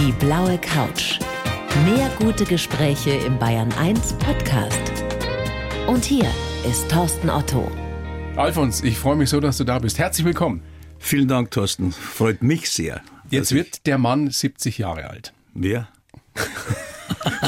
[0.00, 1.18] Die blaue Couch.
[1.84, 4.80] Mehr gute Gespräche im Bayern 1 Podcast.
[5.88, 6.24] Und hier
[6.66, 7.70] ist Thorsten Otto.
[8.34, 9.98] Alfons, ich freue mich so, dass du da bist.
[9.98, 10.62] Herzlich willkommen.
[10.98, 11.92] Vielen Dank, Thorsten.
[11.92, 13.02] Freut mich sehr.
[13.28, 15.34] Jetzt wird der Mann 70 Jahre alt.
[15.52, 15.86] Wer?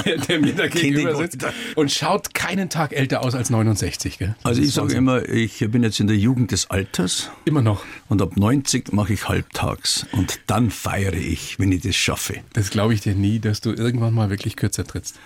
[0.05, 1.45] Der, der mir da gegenüber sitzt
[1.75, 4.19] und schaut keinen Tag älter aus als 69.
[4.19, 4.35] Gell?
[4.43, 7.31] Also ich sage immer, ich bin jetzt in der Jugend des Alters.
[7.45, 7.85] Immer noch.
[8.09, 10.07] Und ab 90 mache ich halbtags.
[10.13, 12.37] Und dann feiere ich, wenn ich das schaffe.
[12.53, 15.17] Das glaube ich dir nie, dass du irgendwann mal wirklich kürzer trittst.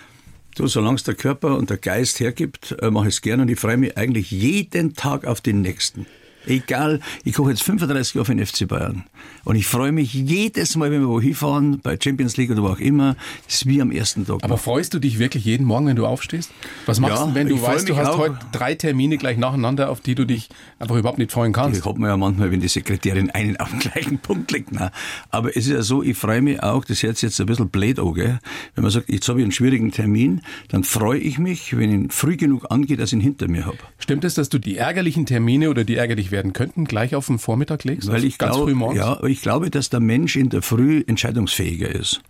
[0.55, 3.49] Du, solange es der Körper und der Geist hergibt, äh, mache ich es gerne und
[3.49, 6.07] ich freue mich eigentlich jeden Tag auf den nächsten.
[6.47, 9.03] Egal, ich koche jetzt 35 Jahre für den FC Bayern.
[9.43, 12.67] Und ich freue mich jedes Mal, wenn wir wo hinfahren, bei Champions League oder wo
[12.67, 13.15] auch immer,
[13.47, 14.43] ist wie am ersten Tag.
[14.43, 16.51] Aber freust du dich wirklich jeden Morgen, wenn du aufstehst?
[16.85, 18.17] Was machst Ja, du, wenn du ich weißt, du hast auch.
[18.17, 21.79] heute drei Termine gleich nacheinander, auf die du dich einfach überhaupt nicht freuen kannst?
[21.79, 24.71] Ich hab mir ja manchmal, wenn die Sekretärin einen auf den gleichen Punkt legt.
[24.71, 24.89] Nein.
[25.29, 27.69] Aber es ist ja so, ich freue mich auch, das hört sich jetzt ein bisschen
[27.69, 28.39] blöd an, gell?
[28.75, 32.09] wenn man sagt, jetzt habe ich einen schwierigen Termin, dann freue ich mich, wenn ihn
[32.09, 33.77] früh genug angeht, dass ich ihn hinter mir habe.
[33.97, 37.39] Stimmt es, dass du die ärgerlichen Termine oder die ärgerlich werden könnten, gleich auf den
[37.39, 38.07] Vormittag legst?
[38.07, 42.21] Weil Also ich glaube, ja, ich glaube, dass der Mensch in der Früh entscheidungsfähiger ist.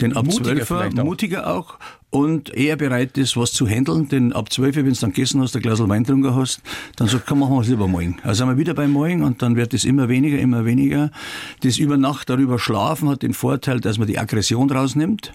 [0.00, 1.78] Denn ab Mutiger 12 Uhr, mutiger auch,
[2.10, 4.08] und eher bereit ist, was zu handeln.
[4.08, 6.60] Denn ab 12 Uhr, wenn du dann gegessen hast, ein Glas Wein getrunken hast,
[6.96, 8.18] dann sagt, komm, machen wir es lieber morgen.
[8.22, 11.10] Also sind wir wieder beim Morgen und dann wird es immer weniger, immer weniger.
[11.62, 15.32] Das über Nacht darüber schlafen hat den Vorteil, dass man die Aggression rausnimmt,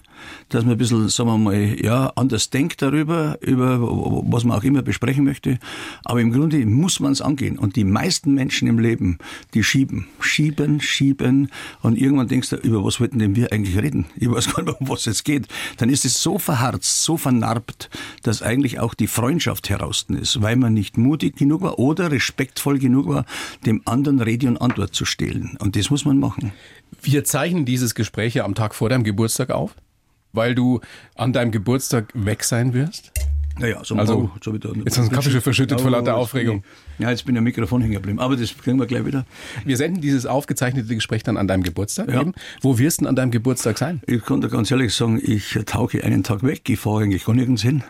[0.50, 4.64] dass man ein bisschen, sagen wir mal, ja, anders denkt darüber, über was man auch
[4.64, 5.58] immer besprechen möchte.
[6.04, 7.58] Aber im Grunde muss man es angehen.
[7.58, 9.18] Und die meisten Menschen im Leben,
[9.54, 11.50] die schieben, schieben, schieben.
[11.80, 14.06] Und irgendwann denkst du, über was wollten denn wir eigentlich reden?
[14.16, 15.46] Ich weiß gar nicht, um was es geht.
[15.78, 17.90] Dann ist es so verharzt, so vernarbt,
[18.22, 22.78] dass eigentlich auch die Freundschaft heraussten ist, weil man nicht mutig genug war oder respektvoll
[22.78, 23.24] genug war,
[23.64, 25.56] dem anderen Rede und Antwort zu stehlen.
[25.60, 26.52] Und das muss man machen.
[27.02, 29.74] Wir zeichnen dieses Gespräch ja am Tag vor deinem Geburtstag auf,
[30.32, 30.80] weil du
[31.14, 33.12] an deinem Geburtstag weg sein wirst.
[33.58, 36.14] Naja, so Also, jetzt habe ich da jetzt hast du Kaffee schon verschüttet vor lauter
[36.16, 36.60] Aufregung.
[36.60, 38.18] bin ich- Ja, jetzt bin ich am Mikrofon hängen geblieben.
[38.20, 39.24] Aber das kriegen wir gleich wieder.
[39.64, 42.20] Wir senden dieses aufgezeichnete Gespräch dann an deinem Geburtstag Ja.
[42.20, 42.32] eben.
[42.60, 44.02] Wo wirst du denn an dedeinem Geburtstag sein?
[44.06, 46.68] Ich dir ganz ehrlich sagen, ich tauche einen Tag weg.
[46.68, 47.82] Ich fahre eigentlich gar nirgends hin.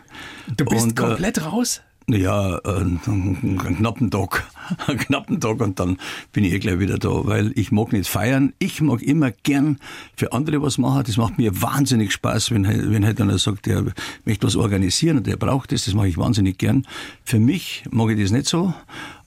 [0.56, 1.82] Du bist Und, äh, komplett raus?
[2.08, 4.44] Ja, einen, einen knappen Tag.
[4.86, 5.96] Einen knappen Tag und dann
[6.32, 8.52] bin ich eh gleich wieder da, weil ich mag nicht feiern.
[8.58, 9.78] Ich mag immer gern
[10.16, 11.02] für andere was machen.
[11.06, 13.84] Das macht mir wahnsinnig Spaß, wenn, wenn halt einer sagt, der
[14.24, 15.84] möchte was organisieren und der braucht das.
[15.84, 16.86] Das mache ich wahnsinnig gern.
[17.24, 18.72] Für mich mag ich das nicht so.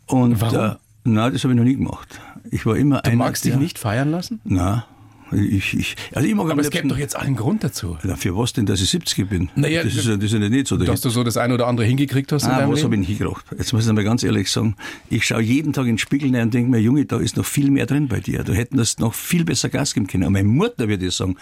[0.07, 0.57] Und, Warum?
[0.57, 0.75] Äh,
[1.05, 2.19] nein, das habe ich noch nie gemacht.
[2.51, 4.39] Ich war immer Du einer, magst dich der- nicht feiern lassen?
[4.45, 4.83] Nein.
[5.31, 7.97] Ich, ich, also ich mag Aber es gäbe doch jetzt einen Grund dazu.
[8.03, 9.49] Na, für was denn, dass ich 70 bin?
[9.55, 10.77] Naja, das, ist ja, das ist ja nicht so.
[10.77, 13.07] Dass du so das eine oder andere hingekriegt hast in Ah, deinem was habe ich
[13.07, 13.45] nicht gedacht?
[13.57, 14.75] Jetzt muss ich mal ganz ehrlich sagen,
[15.09, 17.45] ich schaue jeden Tag in den Spiegel rein und denke mir, Junge, da ist noch
[17.45, 18.43] viel mehr drin bei dir.
[18.43, 20.23] Du hätten das noch viel besser Gas geben können.
[20.23, 21.35] Und meine Mutter würde ich sagen,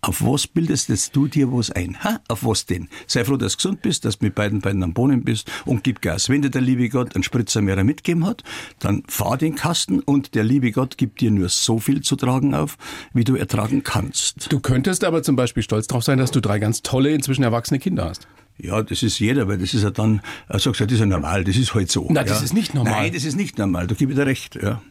[0.00, 2.02] auf was bildest jetzt du dir was ein?
[2.04, 2.20] Ha?
[2.28, 2.88] Auf was denn?
[3.06, 5.82] Sei froh, dass du gesund bist, dass du mit beiden Beinen am Boden bist und
[5.82, 6.28] gib Gas.
[6.28, 8.44] Wenn dir der liebe Gott einen Spritzer mehr mitgeben hat,
[8.78, 12.54] dann fahr den Kasten und der liebe Gott gibt dir nur so viel zu tragen
[12.54, 12.78] auf,
[13.12, 14.52] wie du ertragen kannst.
[14.52, 17.78] Du könntest aber zum Beispiel stolz darauf sein, dass du drei ganz tolle, inzwischen erwachsene
[17.80, 18.28] Kinder hast.
[18.58, 21.06] Ja, das ist jeder, weil das ist ja dann, er sagt, ja, das ist ja
[21.06, 22.08] normal, das ist halt so.
[22.12, 22.40] Das ja.
[22.40, 22.92] ist nicht normal.
[22.92, 24.82] Nein, das ist nicht normal, da gebe ich dir recht, ja.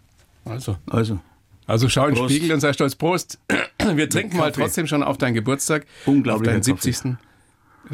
[0.45, 0.77] Also.
[0.89, 1.19] Also,
[1.67, 2.29] Also schau in den.
[2.29, 2.95] Spiegel und sei stolz.
[2.95, 3.39] Prost.
[3.93, 4.61] Wir trinken mal Kaffee.
[4.61, 5.85] trotzdem schon auf deinen Geburtstag.
[6.05, 6.91] Unglaublicher Auf deinen Kaffee.
[6.91, 7.17] 70.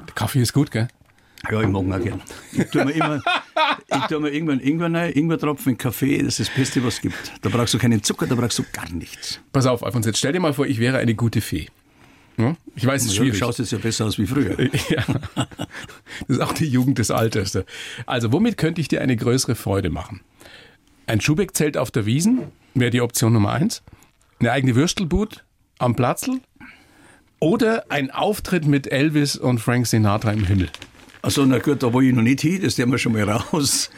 [0.07, 0.88] Der Kaffee ist gut, gell?
[1.51, 2.22] ja, ich mag ihn auch gern.
[2.53, 3.22] Ich tue mir immer,
[3.94, 7.01] ich tue mir irgendwann Ingwer rein, Ingwertropfen in Kaffee, das ist das Beste, was es
[7.01, 7.34] gibt.
[7.41, 9.39] Da brauchst du keinen Zucker, da brauchst du gar nichts.
[9.51, 11.67] Pass auf, Alfons, jetzt stell dir mal vor, ich wäre eine gute Fee.
[12.38, 12.55] Hm?
[12.75, 13.40] Ich weiß, es ist Ja, du schwierig.
[13.40, 14.55] schaust jetzt ja besser aus wie früher.
[14.90, 15.03] Ja.
[15.35, 17.59] Das ist auch die Jugend des Alters.
[18.05, 20.22] Also, womit könnte ich dir eine größere Freude machen?
[21.07, 23.84] Ein Schubeck-Zelt auf der Wiesen wäre die Option Nummer eins.
[24.39, 25.44] Eine eigene Würstelbut
[25.79, 26.39] am Platzl.
[27.39, 30.69] Oder ein Auftritt mit Elvis und Frank Sinatra im Himmel.
[31.22, 33.89] Also, na gut, da war ich noch nicht hin, das nehmen wir schon mal raus.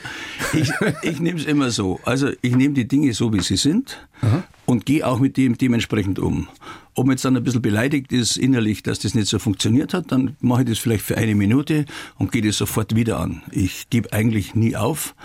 [0.53, 0.69] Ich,
[1.01, 1.99] ich nehme es immer so.
[2.05, 4.07] Also, ich nehme die Dinge so, wie sie sind
[4.67, 6.47] und gehe auch mit dem dementsprechend um.
[6.93, 10.11] Ob man jetzt dann ein bisschen beleidigt ist innerlich, dass das nicht so funktioniert hat,
[10.11, 11.85] dann mache ich das vielleicht für eine Minute
[12.17, 13.41] und gehe das sofort wieder an.
[13.51, 15.16] Ich gebe eigentlich nie auf.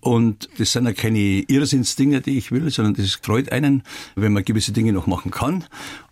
[0.00, 3.82] Und das sind ja keine Irrsinnsdinge, die ich will, sondern das freut einen,
[4.16, 5.64] wenn man gewisse Dinge noch machen kann.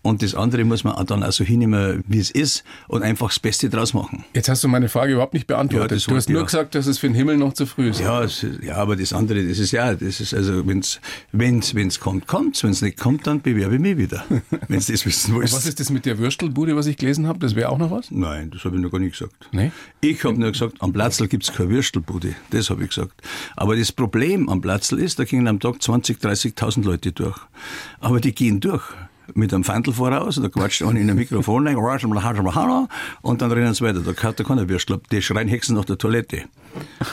[0.02, 3.40] Und das andere muss man dann auch so hinnehmen, wie es ist und einfach das
[3.40, 4.24] Beste draus machen.
[4.32, 6.00] Jetzt hast du meine Frage überhaupt nicht beantwortet.
[6.00, 6.46] Ja, du hast nur auch.
[6.46, 8.00] gesagt, dass es für den Himmel noch zu früh ist.
[8.00, 11.00] Ja, es, ja, aber das andere, das ist ja, das ist also, wenn's,
[11.32, 12.62] wenn's, wenn's kommt, kommt's.
[12.62, 14.24] Wenn's nicht kommt, dann bewerbe ich mich wieder.
[14.68, 15.54] Wenn's das wissen willst.
[15.54, 17.38] Was ist das mit der Würstelbude, was ich gelesen habe?
[17.38, 18.10] Das wäre auch noch was?
[18.10, 19.48] Nein, das habe ich noch gar nicht gesagt.
[19.52, 19.72] Nee?
[20.00, 22.34] Ich habe nur gesagt, am Platzl gibt's keine Würstelbude.
[22.50, 23.20] Das habe ich gesagt.
[23.56, 27.38] Aber das Problem am Platzl ist, da gehen am Tag 20, 30.000 Leute durch.
[28.00, 28.84] Aber die gehen durch.
[29.34, 32.88] Mit einem Fandel voraus, da quatscht einer in ein Mikrofon rein,
[33.22, 34.00] und dann rennen sie weiter.
[34.00, 35.00] Da hat keiner Würstel.
[35.10, 36.44] Die schreien Hexen nach der Toilette.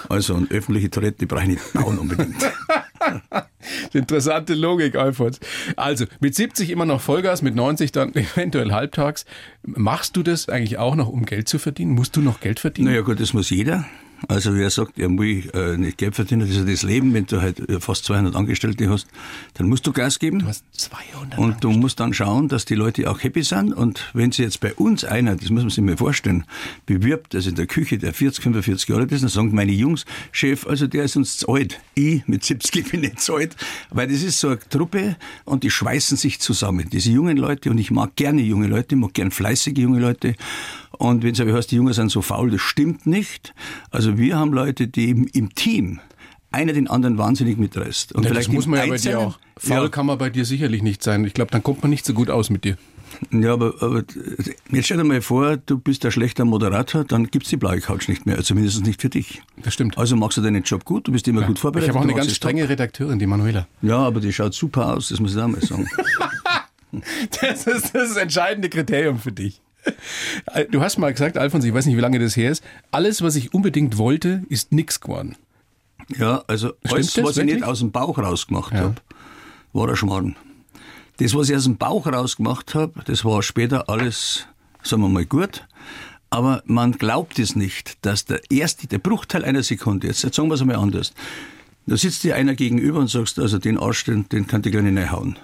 [0.09, 2.35] Also eine öffentliche Toilette brauche ich nicht bauen unbedingt.
[3.93, 5.39] Interessante Logik, Alfons.
[5.75, 9.25] Also mit 70 immer noch Vollgas, mit 90 dann eventuell halbtags.
[9.63, 11.91] Machst du das eigentlich auch noch, um Geld zu verdienen?
[11.91, 12.89] Musst du noch Geld verdienen?
[12.89, 13.85] Naja gut, das muss jeder.
[14.27, 17.25] Also wer sagt, er muss äh, nicht Geld verdienen, das ist ja das Leben, wenn
[17.25, 19.07] du halt äh, fast 200 Angestellte hast,
[19.55, 20.39] dann musst du Gas geben.
[20.39, 23.73] Du hast 200 Und du musst dann schauen, dass die Leute auch happy sind.
[23.73, 26.45] Und wenn sie jetzt bei uns einer, das muss man sich mal vorstellen,
[26.85, 30.65] bewirbt, also in der Küche, der 40, 45 Jahre ist, dann sagen meine Jungs, Chef,
[30.67, 31.79] also der ist uns zu alt.
[31.93, 33.55] Ich mit 70 bin nicht zu alt.
[33.89, 36.89] Weil das ist so eine Truppe und die schweißen sich zusammen.
[36.89, 40.35] Diese jungen Leute, und ich mag gerne junge Leute, ich mag gerne fleißige junge Leute.
[40.97, 43.53] Und wenn es aber heißt, die Jungen sind so faul, das stimmt nicht.
[43.91, 45.99] Also wir haben Leute, die im, im Team
[46.51, 48.13] einer den anderen wahnsinnig mitreißt.
[48.13, 49.37] Und ja, vielleicht das muss man ja bei dir auch.
[49.57, 49.89] Faul ja.
[49.89, 51.25] kann man bei dir sicherlich nicht sein.
[51.25, 52.77] Ich glaube, dann kommt man nicht so gut aus mit dir.
[53.31, 54.03] Ja, aber, aber
[54.71, 58.07] jetzt stell dir mal vor, du bist ein schlechter Moderator, dann gibt's die blaue Couch
[58.07, 59.41] nicht mehr, zumindest nicht für dich.
[59.63, 59.97] Das stimmt.
[59.97, 61.47] Also machst du deinen Job gut, du bist immer ja.
[61.47, 61.89] gut vorbereitet.
[61.89, 62.71] Ich habe auch eine ganz strenge top.
[62.71, 63.67] Redakteurin, die Manuela.
[63.81, 65.87] Ja, aber die schaut super aus, das muss ich auch mal sagen.
[67.41, 69.61] das, ist, das ist das entscheidende Kriterium für dich.
[70.71, 73.35] Du hast mal gesagt, Alfons, ich weiß nicht, wie lange das her ist, alles, was
[73.35, 75.35] ich unbedingt wollte, ist nichts geworden.
[76.17, 78.79] Ja, also Stimmt alles, das, was ich nicht aus dem Bauch rausgemacht ja.
[78.79, 78.95] habe,
[79.73, 80.35] war ein Schmarrn.
[81.17, 84.47] Das, was ich aus dem Bauch rausgemacht habe, das war später alles,
[84.83, 85.65] sagen wir mal, gut.
[86.29, 90.55] Aber man glaubt es nicht, dass der erste, der Bruchteil einer Sekunde, jetzt sagen wir
[90.55, 91.13] es einmal anders,
[91.87, 94.83] da sitzt dir einer gegenüber und sagst, also den Arsch, den, den kann ich gleich
[94.83, 95.37] nicht hauen.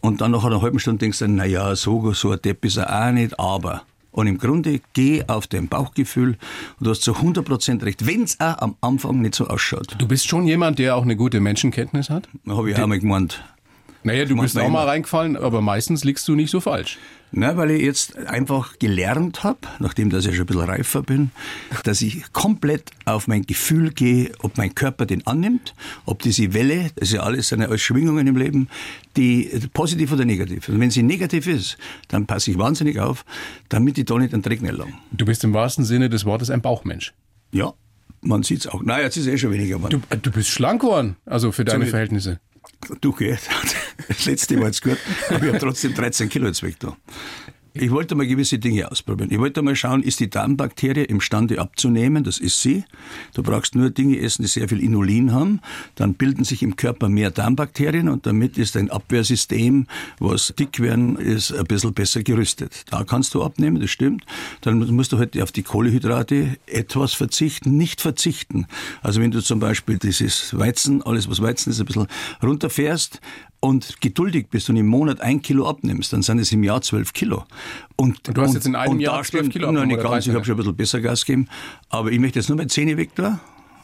[0.00, 2.78] Und dann nach einer halben Stunde denkst du, na ja, so, so ein Depp ist
[2.78, 3.82] er auch nicht, aber.
[4.12, 6.30] Und im Grunde geh auf dein Bauchgefühl
[6.78, 9.94] und du hast zu 100% recht, wenn es auch am Anfang nicht so ausschaut.
[9.98, 12.28] Du bist schon jemand, der auch eine gute Menschenkenntnis hat?
[12.48, 13.42] Habe ich auch mal gemeint.
[14.02, 16.98] Naja, du bist auch mal reingefallen, aber meistens liegst du nicht so falsch.
[17.32, 21.30] Na, weil ich jetzt einfach gelernt habe, nachdem dass ich schon ein bisschen reifer bin,
[21.84, 25.74] dass ich komplett auf mein Gefühl gehe, ob mein Körper den annimmt,
[26.06, 28.68] ob diese Welle, das ist ja alles seine alles Schwingungen im Leben,
[29.16, 30.68] die positiv oder negativ.
[30.68, 31.78] Und wenn sie negativ ist,
[32.08, 33.24] dann passe ich wahnsinnig auf,
[33.68, 34.94] damit ich da nicht einen Dreck lang.
[35.12, 37.14] Du bist im wahrsten Sinne des Wortes ein Bauchmensch.
[37.52, 37.74] Ja,
[38.22, 38.82] man sieht es auch.
[38.82, 39.78] Naja, jetzt ist es eh schon weniger.
[39.78, 42.40] Du, du bist schlank geworden, also für deine Verhältnisse.
[43.00, 43.36] Du, geh,
[44.08, 44.98] das letzte war jetzt gut,
[45.28, 46.96] aber ich habe trotzdem 13 Kilo jetzt weg da.
[47.72, 49.30] Ich wollte mal gewisse Dinge ausprobieren.
[49.30, 52.24] Ich wollte mal schauen, ist die Darmbakterie imstande abzunehmen?
[52.24, 52.84] Das ist sie.
[53.32, 55.60] Du brauchst nur Dinge essen, die sehr viel Inulin haben.
[55.94, 59.86] Dann bilden sich im Körper mehr Darmbakterien und damit ist dein Abwehrsystem,
[60.18, 62.86] was dick werden ist, ein bisschen besser gerüstet.
[62.90, 64.24] Da kannst du abnehmen, das stimmt.
[64.62, 68.66] Dann musst du halt auf die Kohlehydrate etwas verzichten, nicht verzichten.
[69.00, 72.08] Also wenn du zum Beispiel dieses Weizen, alles was Weizen ist, ein bisschen
[72.42, 73.20] runterfährst,
[73.60, 77.12] und geduldig bist und im Monat ein Kilo abnimmst, dann sind es im Jahr zwölf
[77.12, 77.44] Kilo.
[77.96, 79.88] Und, und du hast und, jetzt in einem Jahr zwölf Kilo abgenommen?
[79.88, 81.48] Nein, nicht ganz, ich habe schon ein bisschen besser Gas gegeben.
[81.90, 83.40] Aber ich möchte jetzt nur meine Zähne weg da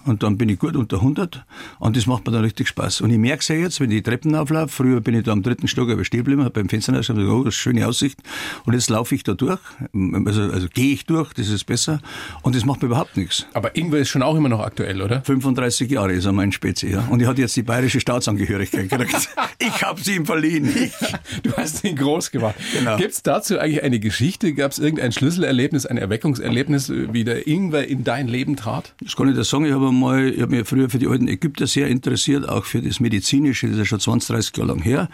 [0.07, 1.45] und dann bin ich gut unter 100
[1.79, 3.01] und das macht mir dann richtig Spaß.
[3.01, 5.33] Und ich merke es ja jetzt, wenn ich die Treppen auflaufe, früher bin ich da
[5.33, 7.87] am dritten Stock aber stehen geblieben, habe beim Fenster gesagt, oh, das ist eine schöne
[7.87, 8.21] Aussicht
[8.65, 9.61] und jetzt laufe ich da durch,
[10.25, 12.01] also, also gehe ich durch, das ist besser
[12.43, 13.47] und das macht mir überhaupt nichts.
[13.53, 15.23] Aber Ingwer ist schon auch immer noch aktuell, oder?
[15.23, 17.07] 35 Jahre ist er mein Spezi, ja.
[17.11, 19.29] Und ich hatte jetzt die bayerische Staatsangehörigkeit gekriegt.
[19.59, 20.67] ich habe sie ihm verliehen.
[20.75, 20.93] Ich.
[21.43, 22.57] Du hast ihn groß gemacht.
[22.73, 22.97] Genau.
[22.97, 24.55] Gibt es dazu eigentlich eine Geschichte?
[24.55, 28.95] Gab es irgendein Schlüsselerlebnis, ein Erweckungserlebnis, wie der Ingwer in dein Leben trat?
[29.03, 31.29] Das kann ich dir sagen, ich habe mal, ich habe mich früher für die alten
[31.29, 34.83] Ägypter sehr interessiert, auch für das Medizinische, das ist ja schon 20, 30 Jahre lang
[34.83, 35.09] her.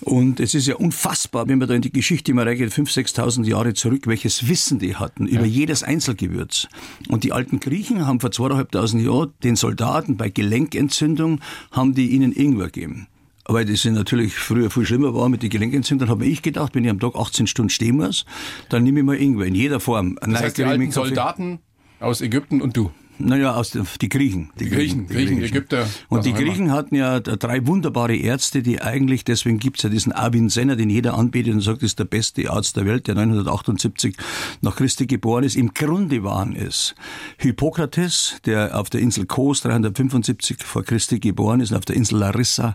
[0.00, 3.46] Und es ist ja unfassbar, wenn man da in die Geschichte mal reingeht, 5.000, 6.000
[3.46, 5.60] Jahre zurück, welches Wissen die hatten über ja.
[5.60, 6.68] jedes Einzelgewürz.
[7.08, 11.40] Und die alten Griechen haben vor 2.500 Jahren den Soldaten bei Gelenkentzündung,
[11.70, 13.06] haben die ihnen Ingwer gegeben.
[13.46, 16.90] Weil das natürlich früher viel schlimmer war mit den Gelenkentzündungen, habe ich gedacht, wenn ich
[16.90, 18.24] am Tag 18 Stunden stehen muss,
[18.68, 20.18] dann nehme ich mal Ingwer in jeder Form.
[20.20, 21.60] Das heißt, die alten Soldaten
[22.00, 22.90] aus Ägypten und du?
[23.18, 24.50] Naja, aus den, die Griechen.
[24.58, 25.86] Die Griechen, die Griechen, Griechen Ägypter.
[26.08, 30.74] Und die Griechen hatten ja drei wunderbare Ärzte, die eigentlich, deswegen gibt's ja diesen Avicenna,
[30.74, 34.16] den jeder anbietet und sagt, das ist der beste Arzt der Welt, der 978
[34.62, 35.54] nach Christi geboren ist.
[35.54, 36.94] Im Grunde waren es
[37.38, 42.18] Hippokrates, der auf der Insel Kos 375 vor Christi geboren ist und auf der Insel
[42.18, 42.74] Larissa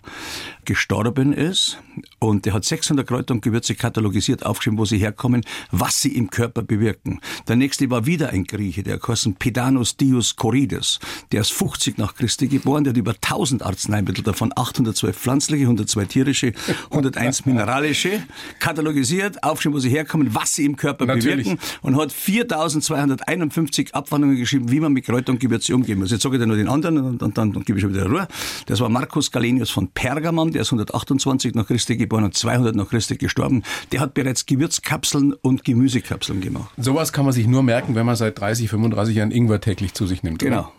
[0.63, 1.79] gestorben ist.
[2.19, 5.41] Und der hat 600 Kräuter und Gewürze katalogisiert, aufgeschrieben, wo sie herkommen,
[5.72, 7.19] was sie im Körper bewirken.
[7.48, 11.00] Der nächste war wieder ein Grieche, der heißt Pedanus Dius Marcus Corides.
[11.31, 16.05] Der ist 50 nach Christi geboren, der hat über 1000 Arzneimittel, davon 812 pflanzliche, 102
[16.05, 16.53] tierische,
[16.89, 18.24] 101 mineralische,
[18.59, 21.45] katalogisiert, aufgeschrieben, wo sie herkommen, was sie im Körper Natürlich.
[21.45, 26.12] bewirken und hat 4251 Abwandlungen geschrieben, wie man mit Kräuter und Gewürze umgehen muss.
[26.12, 28.07] Jetzt sage ich dir nur den anderen und, und dann, dann gebe ich schon wieder
[28.07, 28.27] Ruhe.
[28.65, 32.89] Das war Marcus Galenius von Pergamon, der ist 128 nach Christi geboren und 200 nach
[32.89, 33.63] Christi gestorben.
[33.91, 36.69] Der hat bereits Gewürzkapseln und Gemüsekapseln gemacht.
[36.77, 40.05] Sowas kann man sich nur merken, wenn man seit 30, 35 Jahren Ingwer täglich zu
[40.07, 40.39] sich nimmt.
[40.39, 40.71] Genau.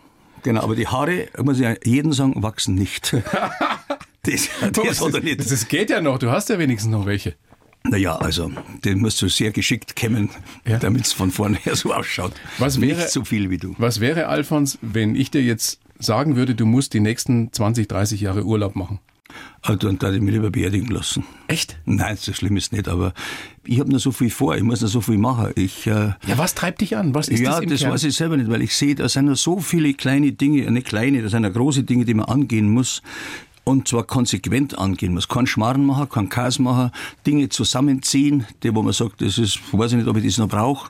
[0.43, 3.13] Genau, aber die Haare, muss ich ja jedem sagen, wachsen nicht.
[4.23, 5.39] das, das hat er nicht.
[5.51, 7.35] Das geht ja noch, du hast ja wenigstens noch welche.
[7.83, 8.51] Naja, also,
[8.85, 10.29] den musst du sehr geschickt kämmen,
[10.67, 10.77] Ja.
[10.77, 12.31] damit es von vorne her so ausschaut.
[12.59, 13.75] Was wäre- Nicht so viel wie du.
[13.79, 18.21] Was wäre, Alfons, wenn ich dir jetzt sagen würde, du musst die nächsten 20, 30
[18.21, 18.99] Jahre Urlaub machen?
[19.61, 21.23] Also, dann darf ich mich lieber beerdigen lassen.
[21.47, 21.77] Echt?
[21.85, 23.13] Nein, so schlimm ist nicht, aber
[23.63, 25.51] ich habe noch so viel vor, ich muss noch so viel machen.
[25.55, 27.13] Ich, äh, Ja, was treibt dich an?
[27.13, 27.91] Was ist ja, das im das Kern?
[27.91, 30.87] weiß ich selber nicht, weil ich sehe, da sind noch so viele kleine Dinge, nicht
[30.87, 33.01] kleine, das sind ja große Dinge, die man angehen muss.
[33.63, 35.27] Und zwar konsequent angehen muss.
[35.27, 36.89] Kein Schmarrn machen, kein Chaos machen,
[37.27, 40.49] Dinge zusammenziehen, die, wo man sagt, das ist, weiß ich nicht, ob ich das noch
[40.49, 40.89] brauche,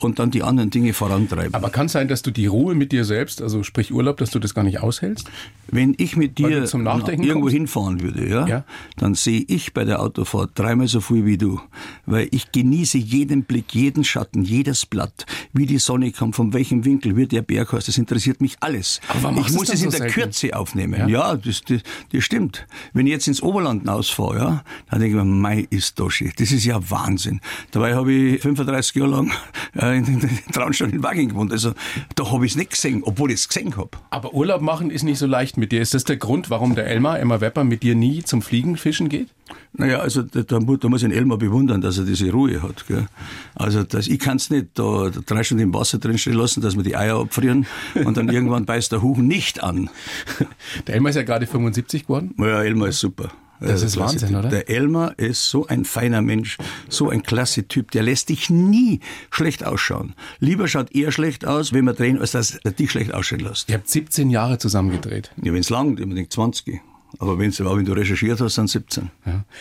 [0.00, 1.54] und dann die anderen Dinge vorantreiben.
[1.54, 4.30] Aber kann es sein, dass du die Ruhe mit dir selbst, also sprich Urlaub, dass
[4.30, 5.30] du das gar nicht aushältst?
[5.72, 7.54] Wenn ich mit dir zum Nachdenken irgendwo kommst?
[7.56, 8.64] hinfahren würde, ja, Ja.
[8.96, 11.60] dann sehe ich bei der Autofahrt dreimal so viel wie du.
[12.06, 16.84] Weil ich genieße jeden Blick, jeden Schatten, jedes Blatt, wie die Sonne kommt, von welchem
[16.84, 19.00] Winkel, wie der Berg heißt, das interessiert mich alles.
[19.08, 20.14] Aber warum ich muss es in so der selten?
[20.14, 20.98] Kürze aufnehmen.
[20.98, 21.06] Ja?
[21.08, 22.66] Ja, das, das, das stimmt.
[22.92, 26.32] Wenn ich jetzt ins Oberland ausfahre, ja, dann denke ich mir, mei ist das schön.
[26.38, 27.40] Das ist ja Wahnsinn.
[27.70, 29.32] Dabei habe ich 35 Jahre lang
[29.76, 31.52] äh, in, in, in Traunstein in Wagen gewohnt.
[31.52, 31.72] Also
[32.14, 33.90] da habe ich es nicht gesehen, obwohl ich es gesehen habe.
[34.10, 35.80] Aber Urlaub machen ist nicht so leicht mit dir.
[35.80, 39.28] Ist das der Grund, warum der Elmar, Emma Wepper, mit dir nie zum Fliegenfischen geht?
[39.72, 42.62] Naja, also da, da, mu- da muss ich den Elmar bewundern, dass er diese Ruhe
[42.62, 42.86] hat.
[42.86, 43.06] Gell?
[43.54, 46.82] Also das, ich kann es nicht da, drei Stunden im Wasser drinstehen lassen, dass wir
[46.82, 47.66] die Eier abfrieren
[48.04, 49.88] und dann irgendwann beißt der Huchen nicht an.
[50.86, 52.34] Der Elmar ist ja gerade 75 geworden.
[52.38, 53.30] Ja, Elmar ist super.
[53.60, 54.38] Das ist klasse Wahnsinn, Typ.
[54.38, 54.48] oder?
[54.48, 57.90] Der Elmar ist so ein feiner Mensch, so ein klasse Typ.
[57.90, 59.00] Der lässt dich nie
[59.30, 60.14] schlecht ausschauen.
[60.38, 63.68] Lieber schaut er schlecht aus, wenn wir drehen, als dass er dich schlecht aussehen lässt.
[63.68, 65.30] Ihr habt 17 Jahre zusammen gedreht.
[65.42, 66.80] Ja, wenn es lang, ich denke 20.
[67.18, 69.10] Aber wenn's, wenn du recherchiert hast, sind 17.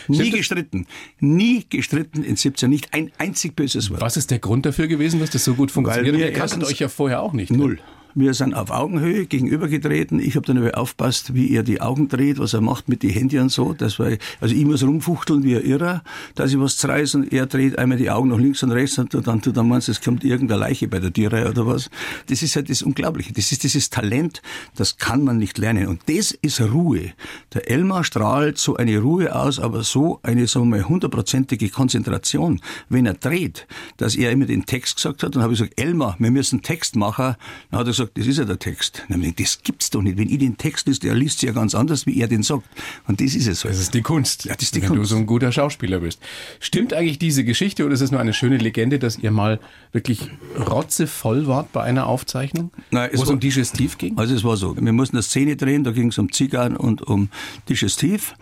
[0.07, 0.37] Nie Stimmt das?
[0.39, 0.87] gestritten.
[1.19, 2.69] Nie gestritten in 17.
[2.69, 4.01] Nicht ein einzig böses Wort.
[4.01, 6.15] Was ist der Grund dafür gewesen, dass das so gut funktioniert?
[6.15, 7.51] wir Ihr kanntet euch ja vorher auch nicht.
[7.51, 7.77] ne?
[8.19, 10.19] Wir sind auf Augenhöhe gegenübergetreten.
[10.19, 13.11] Ich habe dann aber aufpasst, wie er die Augen dreht, was er macht mit den
[13.11, 13.71] Händen und so.
[13.71, 14.11] Das war,
[14.41, 16.03] also ich muss rumfuchteln wie ein Irrer,
[16.35, 19.13] dass ich was zerreiß und er dreht einmal die Augen nach links und rechts und
[19.25, 21.89] dann, du dann meinst, es kommt irgendeine Leiche bei der Tierreihe oder was.
[22.27, 23.31] Das ist halt das Unglaubliche.
[23.31, 24.41] Das ist dieses Talent,
[24.75, 25.87] das kann man nicht lernen.
[25.87, 27.13] Und das ist Ruhe.
[27.53, 32.59] Der Elmar strahlt so eine Ruhe aus, aber so eine, sagen wir mal, hundertprozentige Konzentration,
[32.89, 36.17] wenn er dreht, dass er immer den Text gesagt hat, dann habe ich gesagt, Elmar,
[36.19, 37.37] wir müssen Text machen.
[37.71, 39.03] Dann hat er gesagt, das ist ja der Text.
[39.07, 40.17] Dann habe ich gesagt, das gibt's doch nicht.
[40.17, 42.63] Wenn ich den Text liest, der liest ja ganz anders, wie er den sagt.
[43.07, 43.73] Und das ist es halt.
[43.73, 45.09] Das ist die Kunst, Ja, das ist die wenn du Kunst.
[45.11, 46.19] so ein guter Schauspieler bist.
[46.59, 49.59] Stimmt eigentlich diese Geschichte oder ist es nur eine schöne Legende, dass ihr mal
[49.91, 50.29] wirklich
[50.69, 54.17] rotzevoll wart bei einer Aufzeichnung, Nein, es wo es war- um Digestiv ging?
[54.17, 57.01] Also es war so, wir mussten eine Szene drehen, da ging es um Zigarren und
[57.01, 57.29] um
[57.67, 58.35] Digestiv.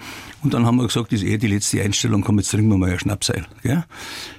[0.44, 2.78] Und dann haben wir gesagt, das ist eh die letzte Einstellung, komm, jetzt trinken wir
[2.78, 3.46] mal ein Schnapseil.
[3.64, 3.84] Gell?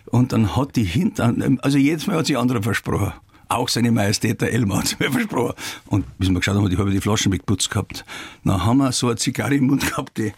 [0.07, 3.13] Und dann hat die hinten, also jedes Mal hat sich andere versprochen.
[3.49, 5.55] Auch seine Majestät der Elmar hat mir versprochen.
[5.87, 8.05] Und bis wir geschaut haben, die habe die Flaschen weggeputzt gehabt.
[8.45, 10.33] Dann haben wir so eine Zigarre im Mund gehabt, die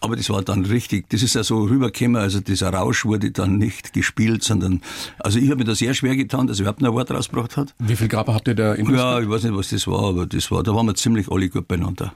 [0.00, 3.56] aber das war dann richtig, das ist ja so rübergekommen, also dieser Rausch wurde dann
[3.56, 4.82] nicht gespielt, sondern,
[5.18, 7.74] also ich habe mir da sehr schwer getan, dass er überhaupt ein Wort rausgebracht hat.
[7.78, 10.26] Wie viel Grappa habt ihr da in Ja, ich weiß nicht, was das war, aber
[10.26, 12.12] das war, da waren wir ziemlich alle gut beieinander.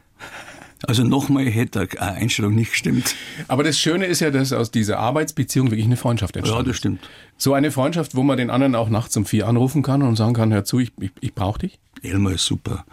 [0.86, 3.14] Also nochmal hätte eine Einstellung nicht gestimmt.
[3.48, 6.56] Aber das Schöne ist ja, dass aus dieser Arbeitsbeziehung wirklich eine Freundschaft entsteht.
[6.56, 7.00] Ja, das stimmt.
[7.36, 10.34] So eine Freundschaft, wo man den anderen auch nachts um vier anrufen kann und sagen
[10.34, 11.78] kann, hör zu, ich, ich, ich brauche dich.
[12.02, 12.84] Elmar ist super.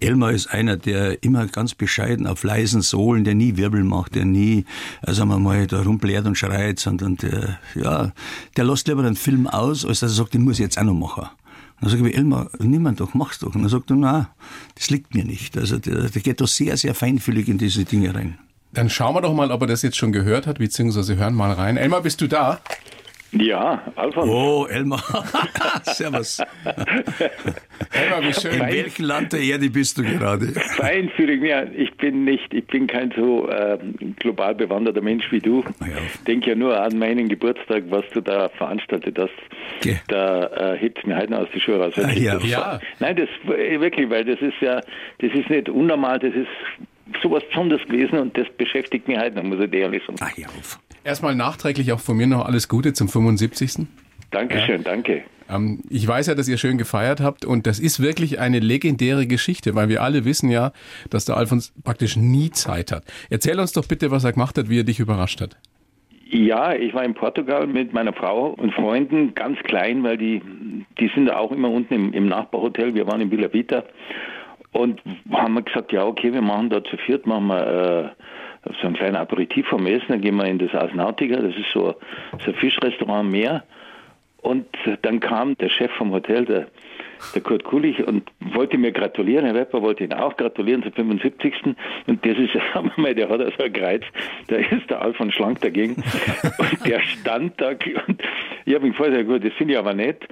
[0.00, 4.24] Elmar ist einer, der immer ganz bescheiden auf leisen Sohlen, der nie Wirbel macht, der
[4.24, 4.64] nie,
[5.00, 8.12] also sagen wir mal, da rumblärt und schreit, sondern der, ja,
[8.56, 10.84] der lässt lieber einen Film aus, als dass er sagt, den muss ich jetzt auch
[10.84, 11.28] noch machen.
[11.82, 13.56] Dann sage ich, Elmar, niemand doch, mach's doch.
[13.56, 14.30] Und dann sagt er, na,
[14.76, 15.58] das liegt mir nicht.
[15.58, 18.38] Also der, der geht da sehr, sehr feinfühlig in diese Dinge rein.
[18.72, 21.50] Dann schauen wir doch mal, ob er das jetzt schon gehört hat, beziehungsweise hören mal
[21.50, 21.76] rein.
[21.76, 22.60] Elmar, bist du da?
[23.32, 24.28] Ja, Alfons.
[24.30, 25.02] Oh, Elmar.
[25.84, 26.38] Servus.
[27.92, 28.60] Elmar, wie In schön.
[28.60, 30.48] welchem Land der Erde bist du gerade?
[30.48, 35.64] Feinfühlig, ja, ich bin nicht, ich bin kein so ähm, global bewanderter Mensch wie du.
[35.80, 35.86] Ja.
[36.06, 39.30] Ich denke ja nur an meinen Geburtstag, was du da veranstaltet hast.
[39.80, 39.96] Geh.
[40.08, 41.94] Da äh, hebt mir heute noch aus die Schuhe raus.
[41.96, 42.38] Ah, ja.
[42.40, 42.80] Ja.
[43.00, 44.80] Nein, das äh, wirklich, weil das ist ja,
[45.20, 46.48] das ist nicht unnormal, das ist
[47.22, 50.18] sowas Besonderes gewesen und das beschäftigt mich heute noch, muss ich dir ehrlich sagen.
[50.20, 50.78] Ach ja, auf.
[51.04, 53.86] Erstmal nachträglich auch von mir noch alles Gute zum 75.
[54.30, 55.24] Dankeschön, danke.
[55.50, 59.26] Ähm, ich weiß ja, dass ihr schön gefeiert habt und das ist wirklich eine legendäre
[59.26, 60.72] Geschichte, weil wir alle wissen ja,
[61.10, 63.04] dass der Alfons praktisch nie Zeit hat.
[63.30, 65.56] Erzähl uns doch bitte, was er gemacht hat, wie er dich überrascht hat.
[66.30, 70.40] Ja, ich war in Portugal mit meiner Frau und Freunden, ganz klein, weil die,
[70.98, 72.94] die sind auch immer unten im, im Nachbarhotel.
[72.94, 73.84] Wir waren in Villa Vita
[74.72, 78.22] und haben gesagt, ja, okay, wir machen da zu viert, machen wir äh,
[78.80, 81.94] so ein kleines Aperitif vom Essen, dann gehen wir in das Asnautica, das ist so,
[82.44, 83.64] so ein Fischrestaurant am Meer.
[84.42, 84.66] Und
[85.02, 86.66] dann kam der Chef vom Hotel, der,
[87.32, 89.44] der Kurt Kulich, und wollte mir gratulieren.
[89.44, 91.54] Herr Wepper wollte ihn auch gratulieren zum 75.
[92.08, 94.02] Und das ist, sagen wir mal, der hat also einen Kreuz.
[94.48, 95.94] Da ist der Alfons Schlank dagegen.
[96.58, 97.68] und der stand da.
[97.68, 98.22] Und
[98.64, 100.26] ich habe ihn vorher gesagt, gut, das finde ich aber nett.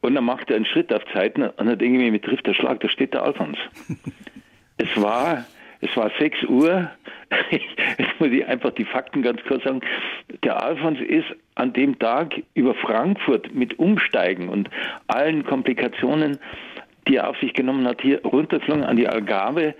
[0.00, 2.46] Und dann macht er einen Schritt auf Zeiten und dann denke ich mir, mir trifft
[2.46, 3.56] der Schlag, da steht der Alfons.
[4.76, 5.46] es war,
[5.84, 6.90] es war 6 Uhr.
[7.50, 9.80] Jetzt muss ich einfach die Fakten ganz kurz sagen.
[10.42, 14.70] Der Alfons ist an dem Tag über Frankfurt mit Umsteigen und
[15.06, 16.38] allen Komplikationen,
[17.06, 19.74] die er auf sich genommen hat, hier runtergeflogen an die Algarve,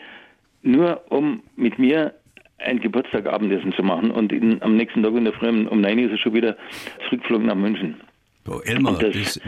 [0.62, 2.14] nur um mit mir
[2.58, 4.11] ein Geburtstagabendessen zu machen.
[4.11, 6.56] Und in, am nächsten Tag in der Früh um 9 Uhr ist er schon wieder
[7.04, 8.00] zurückgeflogen nach München.
[8.46, 9.40] Oh, Elmar, das, das,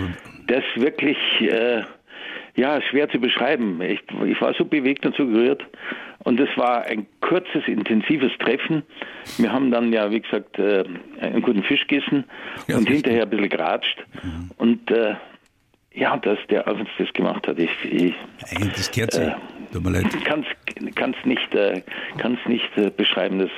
[0.46, 1.82] das wirklich äh,
[2.56, 3.80] ja, schwer zu beschreiben.
[3.82, 5.64] Ich, ich war so bewegt und so gerührt.
[6.26, 8.82] Und es war ein kurzes, intensives Treffen.
[9.38, 10.82] Wir haben dann ja, wie gesagt, äh,
[11.20, 12.24] einen guten Fisch gegessen
[12.66, 14.04] ja, und hinterher ein bisschen geratscht.
[14.24, 14.50] Mhm.
[14.56, 15.14] Und äh,
[15.94, 18.12] ja, dass der Alfons das gemacht hat, ich, ich
[18.74, 19.34] das gehört äh,
[19.72, 20.06] Tut mir leid.
[20.24, 20.44] Kann
[21.16, 21.82] es nicht, äh,
[22.18, 23.38] kann's nicht äh, beschreiben.
[23.38, 23.50] Das,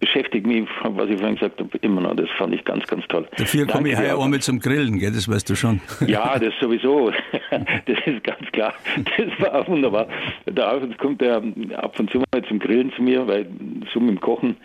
[0.00, 2.14] beschäftigt mich, was ich vorhin gesagt habe, immer noch.
[2.14, 3.26] Das fand ich ganz, ganz toll.
[3.36, 5.12] Dafür komme ich heuer auch mit zum Grillen, gell?
[5.12, 5.80] das weißt du schon.
[6.06, 7.12] Ja, das sowieso.
[7.50, 8.74] Das ist ganz klar.
[9.16, 10.08] Das war auch wunderbar.
[10.46, 11.36] Der Alfons kommt ja
[11.76, 13.46] ab und zu mal zum Grillen zu mir, weil
[13.92, 14.56] so mit dem Kochen,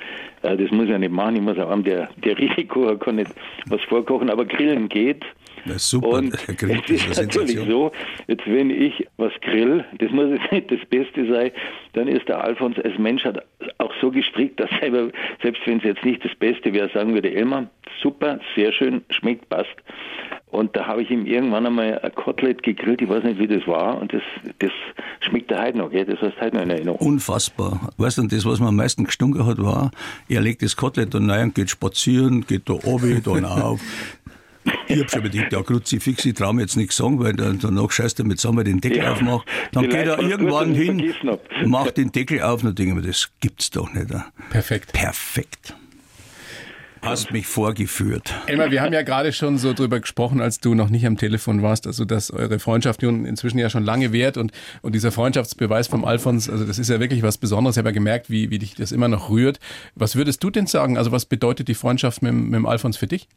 [0.41, 1.37] äh, das muss ich ja nicht machen.
[1.37, 3.31] Ich muss auch haben, der, der Risiko kann nicht
[3.67, 5.23] was vorkochen, aber Grillen geht.
[5.65, 7.91] Das ist super, und der Grill es ist natürlich so,
[8.27, 11.51] jetzt wenn ich was grill, das muss jetzt nicht das Beste sein,
[11.93, 13.43] dann ist der Alfons als Mensch hat
[13.77, 15.09] auch so gestrickt, dass selber,
[15.41, 17.67] selbst wenn es jetzt nicht das Beste wäre, sagen würde, Elmar,
[18.01, 19.75] super, sehr schön, schmeckt, passt.
[20.53, 23.65] Und da habe ich ihm irgendwann einmal ein Kotelett gegrillt, ich weiß nicht, wie das
[23.67, 24.21] war, und das,
[24.59, 24.71] das
[25.21, 26.05] schmeckt der heute noch, gell?
[26.05, 26.99] das heißt heute noch in Erinnerung.
[26.99, 27.89] Unfassbar.
[27.97, 29.89] Weißt du, das, was mir am meisten gestunken hat, war,
[30.29, 33.81] er legt das Kotelett dann rein, geht spazieren, geht da oben, dann auf,
[34.87, 37.91] ich habe schon gedacht, ja, Kruzifix, ich traue mir jetzt nichts sagen, weil dann, danach
[37.91, 39.47] scheißt er mit Sommer den Deckel ja, aufmacht.
[39.71, 41.13] Dann geht er irgendwann hin,
[41.65, 44.07] macht den Deckel auf und dann denke ich mir, das gibt's doch nicht.
[44.49, 44.93] Perfekt.
[44.93, 45.75] Perfekt.
[47.03, 48.33] Hast mich vorgeführt.
[48.47, 51.61] Elmar, wir haben ja gerade schon so drüber gesprochen, als du noch nicht am Telefon
[51.61, 55.87] warst, also dass eure Freundschaft nun inzwischen ja schon lange währt und, und dieser Freundschaftsbeweis
[55.87, 57.75] vom Alfons, also das ist ja wirklich was Besonderes.
[57.75, 59.59] Ich habe ja gemerkt, wie, wie dich das immer noch rührt.
[59.95, 60.97] Was würdest du denn sagen?
[60.97, 63.27] Also was bedeutet die Freundschaft mit, mit dem Alfons für dich?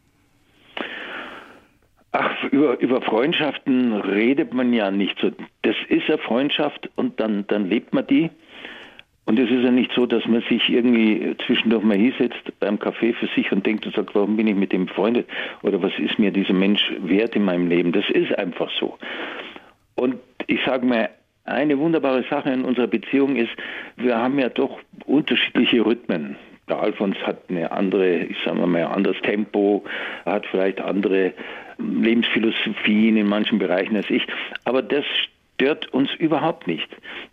[2.13, 5.31] Ach, über, über Freundschaften redet man ja nicht so.
[5.63, 8.31] Das ist eine Freundschaft und dann, dann lebt man die.
[9.27, 13.13] Und es ist ja nicht so, dass man sich irgendwie zwischendurch mal hinsetzt beim Kaffee
[13.13, 15.27] für sich und denkt und sagt, warum bin ich mit dem befreundet?
[15.63, 17.91] Oder was ist mir dieser Mensch wert in meinem Leben?
[17.91, 18.97] Das ist einfach so.
[19.97, 20.17] Und
[20.47, 21.09] ich sage mal,
[21.45, 23.51] eine wunderbare Sache in unserer Beziehung ist,
[23.97, 26.37] wir haben ja doch unterschiedliche Rhythmen.
[26.69, 29.85] Der Alfons hat eine andere, ich sage mal, ein anderes Tempo,
[30.25, 31.33] hat vielleicht andere
[31.79, 34.27] Lebensphilosophien in manchen Bereichen als ich.
[34.65, 35.05] Aber das
[35.57, 36.89] stört uns überhaupt nicht.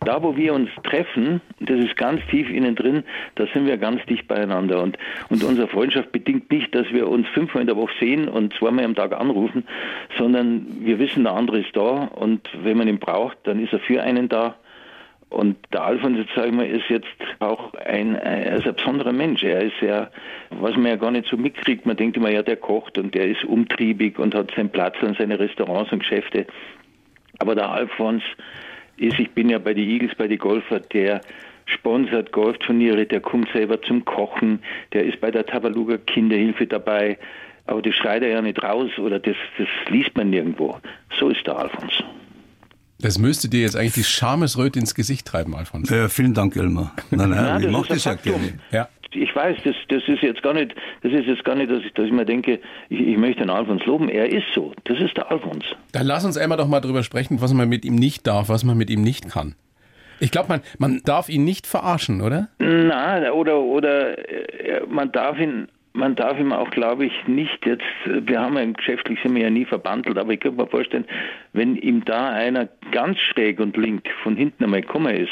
[0.05, 3.03] Da, wo wir uns treffen, das ist ganz tief innen drin,
[3.35, 4.81] da sind wir ganz dicht beieinander.
[4.81, 4.97] Und,
[5.29, 8.85] und unsere Freundschaft bedingt nicht, dass wir uns fünfmal in der Woche sehen und zweimal
[8.85, 9.65] am Tag anrufen,
[10.17, 13.79] sondern wir wissen, der andere ist da und wenn man ihn braucht, dann ist er
[13.79, 14.55] für einen da.
[15.33, 17.07] Und der Alfons, sage ich mal, ist jetzt
[17.39, 19.43] auch ein, er ist ein besonderer Mensch.
[19.43, 20.11] Er ist ja,
[20.51, 23.25] was man ja gar nicht so mitkriegt, man denkt immer, ja, der kocht und der
[23.25, 26.45] ist umtriebig und hat seinen Platz und seine Restaurants und Geschäfte.
[27.39, 28.21] Aber der Alfons
[28.97, 31.21] ist, ich bin ja bei den Eagles, bei den Golfer, der
[31.65, 34.59] sponsert Golfturniere, der kommt selber zum Kochen,
[34.93, 37.17] der ist bei der Tavaluga Kinderhilfe dabei.
[37.65, 40.77] Aber das schreit er ja nicht raus oder das, das liest man nirgendwo.
[41.17, 42.03] So ist der Alfons.
[43.03, 45.89] Das müsste dir jetzt eigentlich die Schamesröte ins Gesicht treiben, Alfons.
[45.89, 46.93] Ja, vielen Dank, Elmar.
[47.11, 48.53] Nein, nein, nein ich mache das ja gerne.
[48.71, 48.87] Ja.
[49.11, 51.93] Ich weiß, das, das ist jetzt gar nicht, das ist jetzt gar nicht, dass ich,
[51.93, 54.07] dass ich mir denke, ich, ich möchte den Alfons loben.
[54.07, 54.71] Er ist so.
[54.85, 55.65] Das ist der Alfons.
[55.91, 58.63] Dann lass uns einmal doch mal drüber sprechen, was man mit ihm nicht darf, was
[58.63, 59.55] man mit ihm nicht kann.
[60.21, 62.47] Ich glaube, man, man darf ihn nicht verarschen, oder?
[62.59, 67.83] Nein, oder, oder äh, man darf ihn man darf ihm auch, glaube ich, nicht jetzt,
[68.05, 71.05] wir haben ja geschäftlich sind wir ja nie verbandelt, aber ich könnte mir vorstellen,
[71.53, 75.31] wenn ihm da einer ganz schräg und link von hinten einmal gekommen ist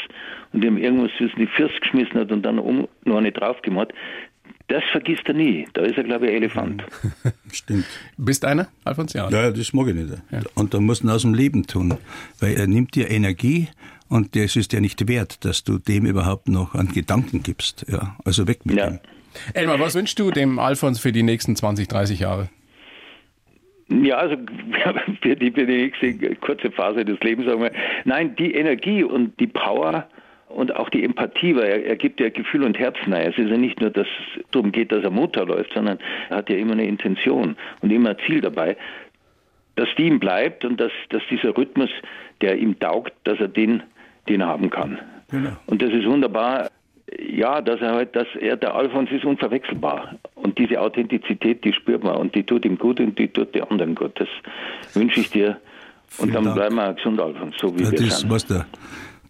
[0.52, 3.92] und ihm irgendwas zwischen die Fürst geschmissen hat und dann um noch eine drauf gemacht,
[4.68, 5.66] das vergisst er nie.
[5.74, 6.84] Da ist er, glaube ich, ein Elefant.
[7.52, 7.84] Stimmt.
[8.16, 9.12] Bist einer, Alfons?
[9.12, 9.28] Ja.
[9.28, 10.14] Ja, das mag ich nicht.
[10.54, 11.98] Und da musst du ihn aus dem Leben tun,
[12.40, 13.68] weil er nimmt dir Energie
[14.08, 17.84] und das ist dir nicht wert, dass du dem überhaupt noch einen Gedanken gibst.
[17.90, 18.88] Ja, also weg mit Ja.
[18.92, 19.00] ihm.
[19.54, 22.48] Elmar, was wünschst du dem Alfons für die nächsten 20, 30 Jahre?
[23.88, 24.36] Ja, also
[25.22, 27.72] für die, für die nächste kurze Phase des Lebens sagen wir,
[28.04, 30.06] nein, die Energie und die Power
[30.48, 33.30] und auch die Empathie, weil er, er gibt ja Gefühl und Herz nahe.
[33.30, 35.98] Es ist ja nicht nur, dass es darum geht, dass er Motor läuft, sondern
[36.30, 38.76] er hat ja immer eine Intention und immer ein Ziel dabei,
[39.76, 41.90] dass die ihm bleibt und dass, dass dieser Rhythmus,
[42.40, 43.82] der ihm taugt, dass er den,
[44.28, 44.98] den haben kann.
[45.30, 45.50] Genau.
[45.66, 46.68] Und das ist wunderbar.
[47.18, 50.16] Ja, dass er halt, dass er, der Alfons ist unverwechselbar.
[50.34, 53.64] Und diese Authentizität, die spürt man und die tut ihm gut und die tut den
[53.64, 54.12] anderen gut.
[54.18, 54.28] Das
[54.94, 55.58] wünsche ich dir.
[56.18, 56.56] Und Vielen dann Dank.
[56.56, 58.30] bleiben wir auch gesund, Alfons, so wie Ja, wir das, sind.
[58.30, 58.64] weißt du,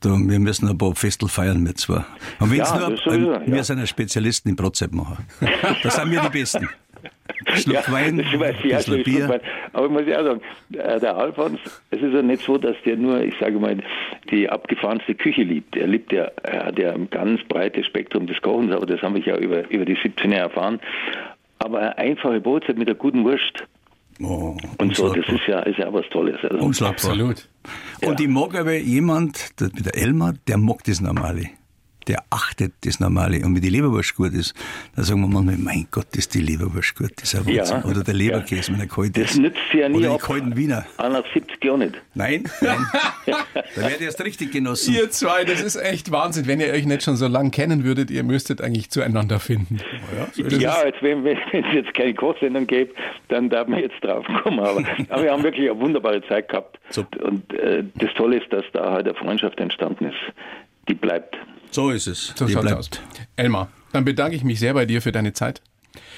[0.01, 2.07] da, wir müssen ein paar Festel feiern mit zwar.
[2.41, 3.63] Und wenn's Ja, nur, sowieso, wir ja.
[3.63, 5.25] sind ja Spezialisten im Brotzeit machen.
[5.83, 6.69] Da sind wir die Besten.
[7.55, 9.29] Schluck Wein, das weiß ich, ein ja, bisschen Schluck Bier.
[9.29, 9.41] Wein.
[9.73, 10.41] Aber ich muss ja auch sagen,
[10.73, 13.77] äh, der Alfons, es ist ja nicht so, dass der nur, ich sage mal,
[14.31, 15.77] die abgefahrenste Küche liebt.
[15.77, 19.19] Er liebt ja, er hat ja ein ganz breites Spektrum des Kochens, aber das habe
[19.19, 20.81] ich ja über, über die 17 Jahre erfahren.
[21.59, 23.65] Aber eine einfache Brotzeit mit einer guten Wurst
[24.21, 26.37] Oh, und so, das ist ja, ist ja was Tolles.
[26.43, 27.13] Also, Unschlagbar.
[27.13, 27.49] Absolut.
[28.05, 31.49] Und ich mag aber jemand, der, der Elmar, der mag das Normale.
[32.09, 33.37] Der achtet das Normale.
[33.45, 34.55] Und wenn die Leberwurst gut ist,
[34.97, 37.13] dann sagen wir manchmal, mein Gott, ist die Leberwurst gut.
[37.17, 37.77] Das ist ein Wahnsinn.
[37.83, 37.85] Ja.
[37.85, 39.39] Oder der Leberkäse, wenn er kalt Das ist.
[39.39, 40.21] nützt sie ja nie Oder die ab.
[40.23, 40.85] kalten Wiener.
[40.97, 41.95] Auch nach 70 Jahren nicht.
[42.15, 42.87] Nein, nein.
[43.77, 44.95] da wird erst richtig genossen.
[44.95, 46.47] Ihr zwei, das ist echt Wahnsinn.
[46.47, 49.79] Wenn ihr euch nicht schon so lange kennen würdet, ihr müsstet eigentlich zueinander finden.
[50.37, 52.93] Das ja, ist- als wenn wenn es jetzt keine Kochsendung gäbe,
[53.29, 54.61] dann darf man jetzt drauf kommen.
[54.61, 56.79] Aber, aber wir haben wirklich eine wunderbare Zeit gehabt.
[56.91, 57.25] Super.
[57.27, 60.17] Und äh, das Tolle ist, dass da halt eine Freundschaft entstanden ist.
[60.89, 61.37] Die bleibt.
[61.71, 62.33] So ist es.
[62.37, 62.73] so Die bleibt.
[62.77, 62.91] aus.
[63.37, 65.63] Elmar, dann bedanke ich mich sehr bei dir für deine Zeit.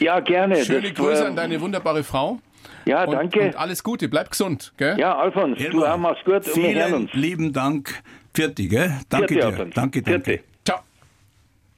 [0.00, 0.64] Ja, gerne.
[0.64, 2.38] Schöne Das, Grüße äh, an deine wunderbare Frau.
[2.86, 3.40] Ja, Und, danke.
[3.40, 4.72] und alles Gute, bleib gesund.
[4.76, 4.98] Gell?
[4.98, 7.12] ja, Alfons, du Elmar, auch machst gut und wir hören Vielen uns.
[7.14, 8.02] lieben Dank.
[8.34, 9.00] Vierte, gell?
[9.08, 9.46] Danke Vierte, dir.
[9.46, 9.74] Alfons.
[9.74, 10.24] Danke, danke.
[10.24, 10.44] Vierte.
[10.64, 10.80] Ciao.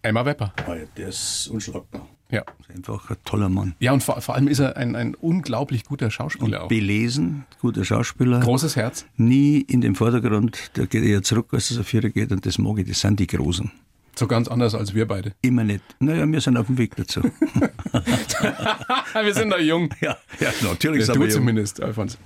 [0.03, 0.53] Elmar Wepper.
[0.96, 2.09] Der ist unschlagbar.
[2.30, 2.42] Ja.
[2.60, 3.74] Ist einfach ein toller Mann.
[3.78, 6.68] Ja, und vor, vor allem ist er ein, ein unglaublich guter Schauspieler auch.
[6.68, 8.40] Belesen, guter Schauspieler.
[8.40, 9.06] Großes Herz.
[9.16, 10.76] Nie in den Vordergrund.
[10.76, 12.32] Der geht eher zurück, als es auf Vierer geht.
[12.32, 12.88] Und das mag ich.
[12.88, 13.70] Das sind die Großen.
[14.18, 15.34] So ganz anders als wir beide.
[15.42, 15.82] Immer nicht.
[16.00, 17.20] Naja, wir sind auf dem Weg dazu.
[19.22, 19.90] wir sind noch jung.
[20.00, 21.36] ja, ja, natürlich Ja, sind du wir jung.
[21.36, 22.18] zumindest, Alfons.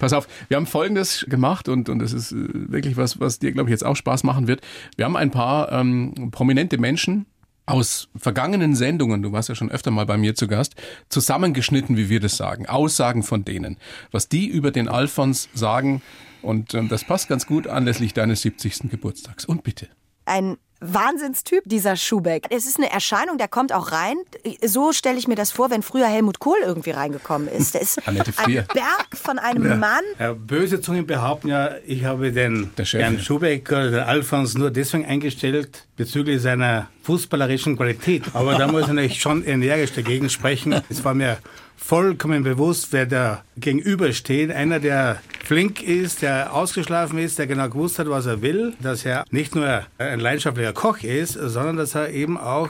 [0.00, 2.36] Pass auf, wir haben Folgendes gemacht und, und das ist äh,
[2.72, 4.60] wirklich was, was dir, glaube ich, jetzt auch Spaß machen wird.
[4.96, 7.26] Wir haben ein paar ähm, prominente Menschen
[7.70, 10.74] aus vergangenen Sendungen, du warst ja schon öfter mal bei mir zu Gast,
[11.08, 12.66] zusammengeschnitten, wie wir das sagen.
[12.66, 13.76] Aussagen von denen.
[14.10, 16.02] Was die über den Alfons sagen
[16.42, 18.90] und ähm, das passt ganz gut anlässlich deines 70.
[18.90, 19.44] Geburtstags.
[19.44, 19.88] Und bitte.
[20.24, 22.46] ein Wahnsinnstyp, dieser Schubeck.
[22.50, 24.16] Es ist eine Erscheinung, der kommt auch rein.
[24.64, 27.74] So stelle ich mir das vor, wenn früher Helmut Kohl irgendwie reingekommen ist.
[27.74, 28.62] Der ist Annette Frier.
[28.62, 30.04] ein Berg von einem Mann.
[30.18, 33.20] Ja, böse Zungen behaupten ja, ich habe den Herrn ja.
[33.20, 38.24] Schubeck oder den Alfons nur deswegen eingestellt bezüglich seiner fußballerischen Qualität.
[38.32, 40.80] Aber da muss ich natürlich schon energisch dagegen sprechen.
[40.88, 41.38] Es war mir
[41.82, 44.50] vollkommen bewusst, wer da gegenübersteht.
[44.52, 48.74] Einer, der flink ist, der ausgeschlafen ist, der genau gewusst hat, was er will.
[48.80, 52.68] Dass er nicht nur ein leidenschaftlicher Koch ist, sondern dass er eben auch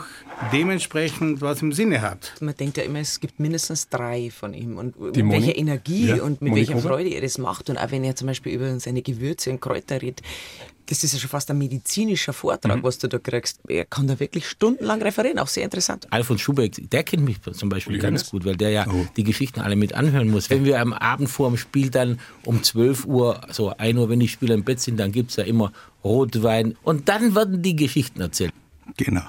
[0.52, 2.32] dementsprechend was im Sinne hat.
[2.40, 4.78] Man denkt ja immer, es gibt mindestens drei von ihm.
[4.78, 5.32] Und Die mit Moni?
[5.46, 6.78] welcher Energie Ja, und mit Moni welcher?
[6.80, 7.68] Freude er das macht.
[7.68, 10.22] Und auch wenn er zum Beispiel über seine Gewürze und Kräuter redet,
[10.90, 12.82] das ist ja schon fast ein medizinischer Vortrag, Mhm.
[12.82, 13.60] was du da kriegst.
[13.68, 16.06] Er kann da wirklich stundenlang referieren, auch sehr interessant.
[16.10, 19.60] Alfons Schubeck, der kennt mich zum Beispiel Uli ganz gut, weil der ja die Geschichten
[19.60, 20.50] alle mit anhören muss.
[20.50, 24.18] Wenn wir am Abend vor dem Spiel dann um 12 Uhr, so 1 Uhr, wenn
[24.20, 25.72] die Spieler im Bett sind, dann gibt's ja immer
[26.02, 28.52] Rotwein und dann werden die Geschichten erzählt.
[28.96, 29.22] Genau.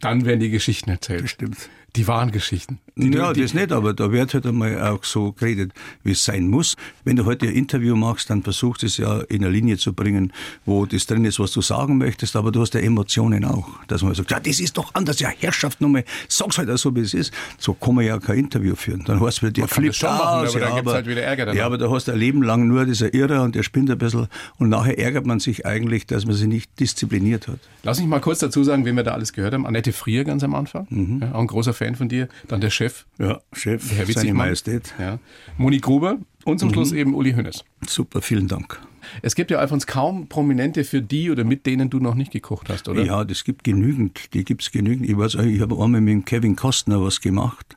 [0.00, 1.22] Dann werden die Geschichten erzählt.
[1.22, 1.56] Bestimmt.
[1.96, 2.78] Die wahren Geschichten.
[2.98, 6.24] Die, ja, die, das nicht, aber da wird halt einmal auch so geredet, wie es
[6.24, 6.76] sein muss.
[7.04, 9.92] Wenn du heute ein Interview machst, dann versuchst du es ja in eine Linie zu
[9.92, 10.32] bringen,
[10.66, 13.68] wo das drin ist, was du sagen möchtest, aber du hast ja Emotionen auch.
[13.86, 16.94] Dass man sagt, ja, das ist doch anders, ja, Herrschaft nochmal, sag's halt auch so,
[16.96, 17.32] wie es ist.
[17.58, 19.04] So kann man ja kein Interview führen.
[19.04, 21.22] Dann heißt es wieder, der flippt schon machen, aus, aber dann ja, gibt's halt wieder
[21.22, 21.58] Ärger danach.
[21.58, 23.98] Ja, aber da hast du ein Leben lang nur dieser Irrer und der spinnt ein
[23.98, 24.26] bisschen
[24.58, 27.60] und nachher ärgert man sich eigentlich, dass man sich nicht diszipliniert hat.
[27.84, 29.66] Lass mich mal kurz dazu sagen, wen wir da alles gehört haben.
[29.66, 32.28] Annette Frier ganz am Anfang, ja, auch ein großer Fan von dir.
[32.48, 32.87] Dann der Chef,
[33.18, 34.36] Ja, Chef, Herr seine Witzigmann.
[34.36, 34.94] Majestät.
[34.98, 35.18] Ja.
[35.56, 37.64] Moni Gruber und zum Schluss eben Uli Hoeneß.
[37.86, 38.80] Super, vielen Dank.
[39.22, 42.68] Es gibt ja, Alfons, kaum Prominente für die oder mit denen du noch nicht gekocht
[42.68, 43.04] hast, oder?
[43.04, 44.34] Ja, das gibt genügend.
[44.34, 45.08] Die gibt's genügend.
[45.08, 47.76] Ich weiß, auch, ich habe einmal mit dem Kevin Costner was gemacht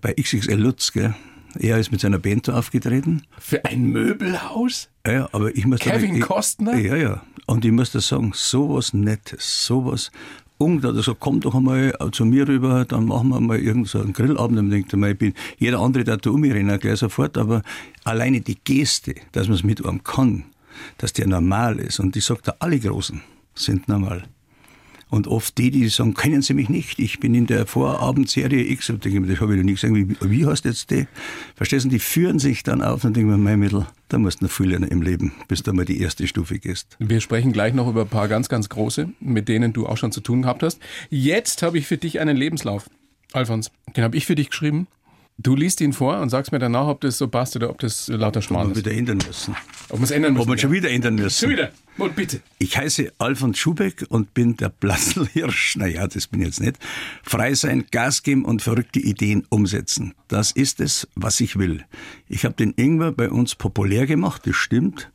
[0.00, 0.92] bei XXL Lutz.
[0.92, 1.14] Gell?
[1.58, 3.22] Er ist mit seiner Band aufgetreten.
[3.38, 4.88] Für ein Möbelhaus?
[5.06, 6.76] Ja, aber ich muss Kevin ich, Costner?
[6.76, 7.22] Ja, ja.
[7.46, 10.10] Und ich muss da sagen, sowas Nettes, sowas
[10.56, 13.58] Und da hat er gesagt, komm doch einmal zu mir rüber, dann machen wir mal
[13.58, 14.58] irgendeinen so Grillabend.
[14.58, 17.36] Und ich denke mal, ich bin, jeder andere, der da um mich rennen, gleich sofort,
[17.36, 17.62] aber
[18.04, 20.44] alleine die Geste, dass man es mit einem kann,
[20.98, 21.98] dass der normal ist.
[21.98, 23.20] Und ich sage da, alle Großen
[23.54, 24.24] sind normal.
[25.14, 28.90] Und oft die, die sagen, kennen Sie mich nicht, ich bin in der Vorabendserie X,
[28.90, 31.06] und denke mir, das habe ich noch nie gesagt, wie, wie heißt jetzt die?
[31.54, 34.46] Verstehst du, die führen sich dann auf und denken mir, mein Mittel, da musst du
[34.46, 36.96] noch viel lernen im Leben, bis du mal die erste Stufe gehst.
[36.98, 40.10] Wir sprechen gleich noch über ein paar ganz, ganz große, mit denen du auch schon
[40.10, 40.80] zu tun gehabt hast.
[41.10, 42.90] Jetzt habe ich für dich einen Lebenslauf.
[43.32, 44.88] Alfons, den habe ich für dich geschrieben.
[45.36, 48.06] Du liest ihn vor und sagst mir danach, ob das so passt oder ob das
[48.06, 48.86] lauter Schmarrn Ob wir ist.
[48.86, 49.56] wieder ändern müssen.
[49.88, 50.42] Ob wir es ändern müssen.
[50.42, 50.76] Ob wir schon ja.
[50.76, 51.30] wieder ändern müssen.
[51.30, 51.72] Schon wieder.
[51.98, 52.40] Und bitte.
[52.58, 55.76] Ich heiße Alfons Schubeck und bin der Blasselhirsch.
[55.84, 56.78] Naja, das bin ich jetzt nicht.
[57.24, 60.14] Frei sein, Gas geben und verrückte Ideen umsetzen.
[60.28, 61.84] Das ist es, was ich will.
[62.28, 65.10] Ich habe den Ingwer bei uns populär gemacht, das stimmt.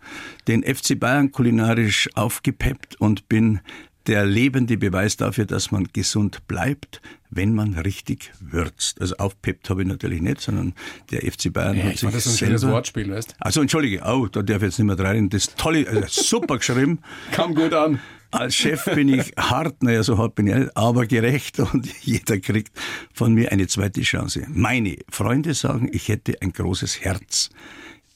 [0.49, 3.61] Den FC Bayern kulinarisch aufgepeppt und bin
[4.09, 8.99] der lebende Beweis dafür, dass man gesund bleibt, wenn man richtig würzt.
[8.99, 10.73] Also aufpeppt habe ich natürlich nicht, sondern
[11.11, 14.01] der FC Bayern Ja, hat ich sich das so ein schönes Wortspiel, weißt also entschuldige,
[14.03, 15.29] oh, da darf ich jetzt nicht mehr rein.
[15.29, 16.99] Das tolle, also super geschrieben.
[17.31, 17.99] Kam gut an.
[18.31, 22.39] Als Chef bin ich hart, naja, so hart bin ich nicht, aber gerecht und jeder
[22.39, 22.71] kriegt
[23.13, 24.47] von mir eine zweite Chance.
[24.49, 27.51] Meine Freunde sagen, ich hätte ein großes Herz.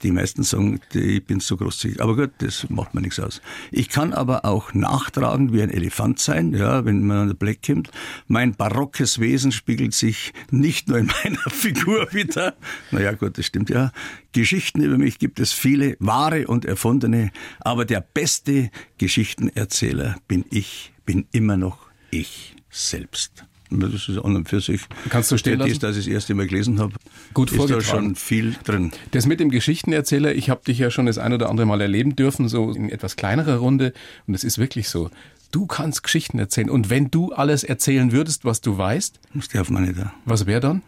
[0.04, 2.02] Die meisten sagen, ich bin zu großzügig.
[2.02, 3.42] Aber gut, das macht mir nichts aus.
[3.72, 7.66] Ich kann aber auch nachtragend wie ein Elefant sein, ja, wenn man an den Blick
[7.66, 7.89] kommt.
[8.28, 12.56] Mein barockes Wesen spiegelt sich nicht nur in meiner Figur wieder.
[12.92, 13.92] Naja, gut, das stimmt ja.
[14.34, 17.32] Geschichten über mich gibt es viele, wahre und erfundene.
[17.62, 23.46] Aber der beste Geschichtenerzähler bin ich, bin immer noch ich selbst.
[23.80, 24.82] Das ist an und für sich.
[25.10, 25.80] Kannst du stehen lassen?
[25.80, 26.94] dass ich das erste Mal gelesen habe,
[27.34, 28.92] Gut ist da schon viel drin.
[29.12, 32.16] Das mit dem Geschichtenerzähler, ich habe dich ja schon das ein oder andere Mal erleben
[32.16, 33.94] dürfen, so in etwas kleinerer Runde.
[34.28, 35.10] Und es ist wirklich so.
[35.52, 36.70] Du kannst Geschichten erzählen.
[36.70, 39.96] Und wenn du alles erzählen würdest, was du weißt, Das darf man nicht.
[40.26, 40.82] was wäre dann?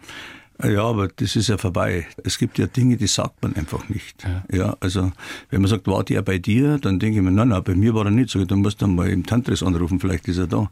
[0.63, 2.07] Ja, aber das ist ja vorbei.
[2.23, 4.25] Es gibt ja Dinge, die sagt man einfach nicht.
[4.51, 5.11] Ja, also
[5.49, 7.93] wenn man sagt, war der bei dir, dann denke ich mir, nein, nein, bei mir
[7.93, 8.33] war er nicht.
[8.33, 10.71] Ich, dann musst du mal im Tantris anrufen, vielleicht ist er da.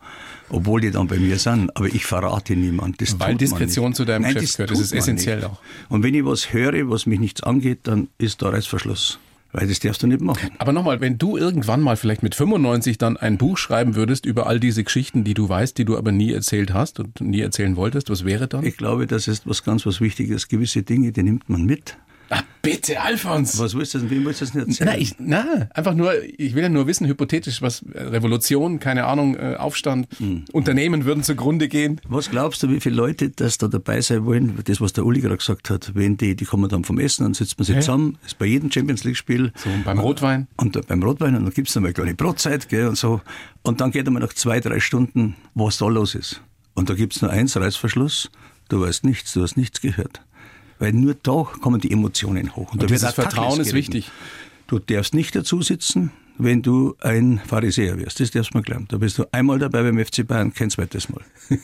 [0.50, 1.76] Obwohl die dann bei mir sind.
[1.76, 3.02] Aber ich verrate niemand.
[3.02, 4.72] Das Weil Diskretion zu deinem Nein, Geschäft gehört.
[4.72, 5.48] Das ist essentiell nicht.
[5.48, 5.60] auch.
[5.90, 9.20] Und wenn ich was höre, was mich nichts angeht, dann ist da Reißverschluss.
[9.54, 10.50] Weil das darfst du nicht machen.
[10.58, 14.48] Aber nochmal, wenn du irgendwann mal vielleicht mit 95 dann ein Buch schreiben würdest über
[14.48, 17.76] all diese Geschichten, die du weißt, die du aber nie erzählt hast und nie erzählen
[17.76, 18.66] wolltest, was wäre dann?
[18.66, 20.48] Ich glaube, das ist was ganz was Wichtiges.
[20.48, 21.98] Gewisse Dinge, die nimmt man mit.
[22.30, 23.60] Ah, bitte, Alfons!
[23.60, 24.90] Was willst du denn, wem willst du das nicht erzählen?
[24.92, 29.06] Na, ich, na, einfach nur, ich will ja nur wissen, hypothetisch, was äh, Revolution, keine
[29.06, 30.46] Ahnung, äh, Aufstand, Hm.
[30.52, 32.02] Unternehmen würden zugrunde gehen.
[32.08, 34.58] Was glaubst du, wie viele Leute das da dabei sein wollen?
[34.66, 37.34] Das, was der Uli gerade gesagt hat, wenn die, die kommen dann vom Essen, dann
[37.34, 39.52] sitzt man sich zusammen, das ist bei jedem Champions League-Spiel.
[39.56, 40.48] So, beim Rotwein.
[40.58, 43.22] Und da beim Rotwein, und dann gibt's noch mal eine kleine Brotzeit, gell, und so.
[43.62, 46.42] Und dann geht einmal nach zwei, drei Stunden, was da los ist.
[46.74, 48.32] Und da gibt's nur eins, Reißverschluss.
[48.70, 50.22] Du weißt nichts, du hast nichts gehört.
[50.84, 52.76] Weil nur da kommen die Emotionen hoch.
[52.76, 54.12] da dieses wird auch Vertrauen ist wichtig.
[54.68, 58.20] Du darfst nicht dazu sitzen, wenn du ein Pharisäer wirst.
[58.20, 58.86] Das darfst du mal glauben.
[58.90, 61.22] Da bist du einmal dabei beim FC Bayern, kein zweites Mal.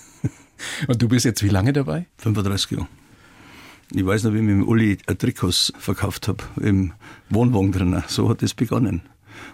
[0.88, 2.06] Und du bist jetzt wie lange dabei?
[2.20, 2.88] 35 Jahre.
[3.92, 6.94] Ich weiß noch, wie ich mit dem Uli Trikots verkauft habe, im
[7.30, 8.02] Wohnwagen drin.
[8.08, 9.02] So hat das begonnen.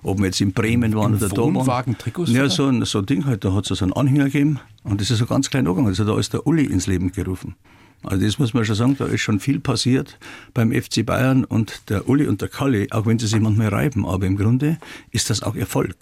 [0.04, 1.56] Ob wir jetzt in Bremen waren Im oder da waren.
[1.56, 4.26] Wohnwagen Trikots Ja, so ein, so ein Ding halt, da hat es so einen Anhänger
[4.26, 5.90] gegeben und das ist so ganz klein angegangen.
[5.90, 7.56] Das hat alles der Uli ins Leben gerufen.
[8.04, 10.20] Also das muss man schon sagen, da ist schon viel passiert
[10.54, 14.06] beim FC Bayern und der Uli und der Kalli, auch wenn sie sich manchmal reiben,
[14.06, 14.78] aber im Grunde
[15.12, 15.96] ist das auch Erfolg.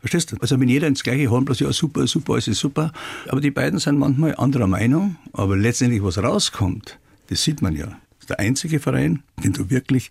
[0.00, 0.36] Verstehst du?
[0.40, 2.92] Also wenn jeder ins gleiche Horn bloß, ja super, super, alles ist super,
[3.28, 7.86] aber die beiden sind manchmal anderer Meinung, aber letztendlich was rauskommt, das sieht man ja.
[7.86, 10.10] Das ist der einzige Verein, den du wirklich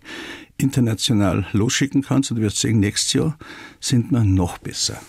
[0.56, 3.38] international losschicken kannst und du wirst sehen, nächstes Jahr
[3.80, 5.00] sind wir noch besser.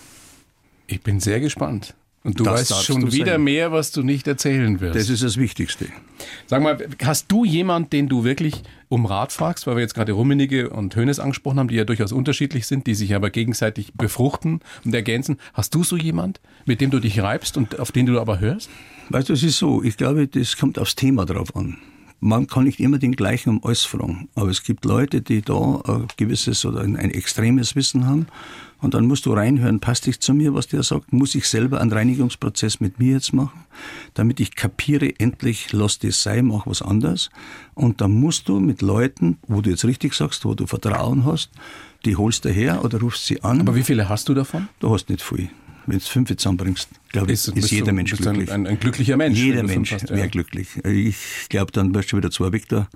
[0.86, 1.94] Ich bin sehr gespannt.
[2.26, 3.44] Und du Das weißt schon wieder sein.
[3.44, 4.96] mehr, was du nicht erzählen wirst.
[4.98, 5.86] Das ist das Wichtigste.
[6.46, 10.10] Sag mal, hast du jemand, den du wirklich um Rat fragst, weil wir jetzt gerade
[10.10, 14.58] Rummenigge und Hönes angesprochen haben, die ja durchaus unterschiedlich sind, die sich aber gegenseitig befruchten
[14.84, 15.36] und ergänzen.
[15.54, 18.70] Hast du so jemand, mit dem du dich reibst und auf den du aber hörst?
[19.08, 21.78] Weißt du, es ist so, ich glaube, das kommt aufs Thema drauf an.
[22.20, 25.82] Man kann nicht immer den gleichen um alles fragen, aber es gibt Leute, die da
[25.86, 28.26] ein gewisses oder ein, ein extremes Wissen haben
[28.80, 31.80] und dann musst du reinhören, passt dich zu mir, was der sagt, muss ich selber
[31.80, 33.64] einen Reinigungsprozess mit mir jetzt machen,
[34.14, 37.30] damit ich kapiere, endlich lass das sein, mach was anderes
[37.74, 41.50] und dann musst du mit Leuten, wo du jetzt richtig sagst, wo du Vertrauen hast,
[42.06, 43.60] die holst du her oder rufst sie an.
[43.60, 44.68] Aber wie viele hast du davon?
[44.80, 45.50] Du hast nicht viel.
[45.86, 48.50] Wenn du fünf zusammenbringst, glaube ich, ist, bist jeder Mensch glücklich.
[48.50, 49.38] Ein, ein, glücklicher Mensch.
[49.38, 50.26] Jeder Mensch wäre ja.
[50.26, 50.68] glücklich.
[50.84, 52.88] Ich glaube, dann wirst du wieder zwei Victor.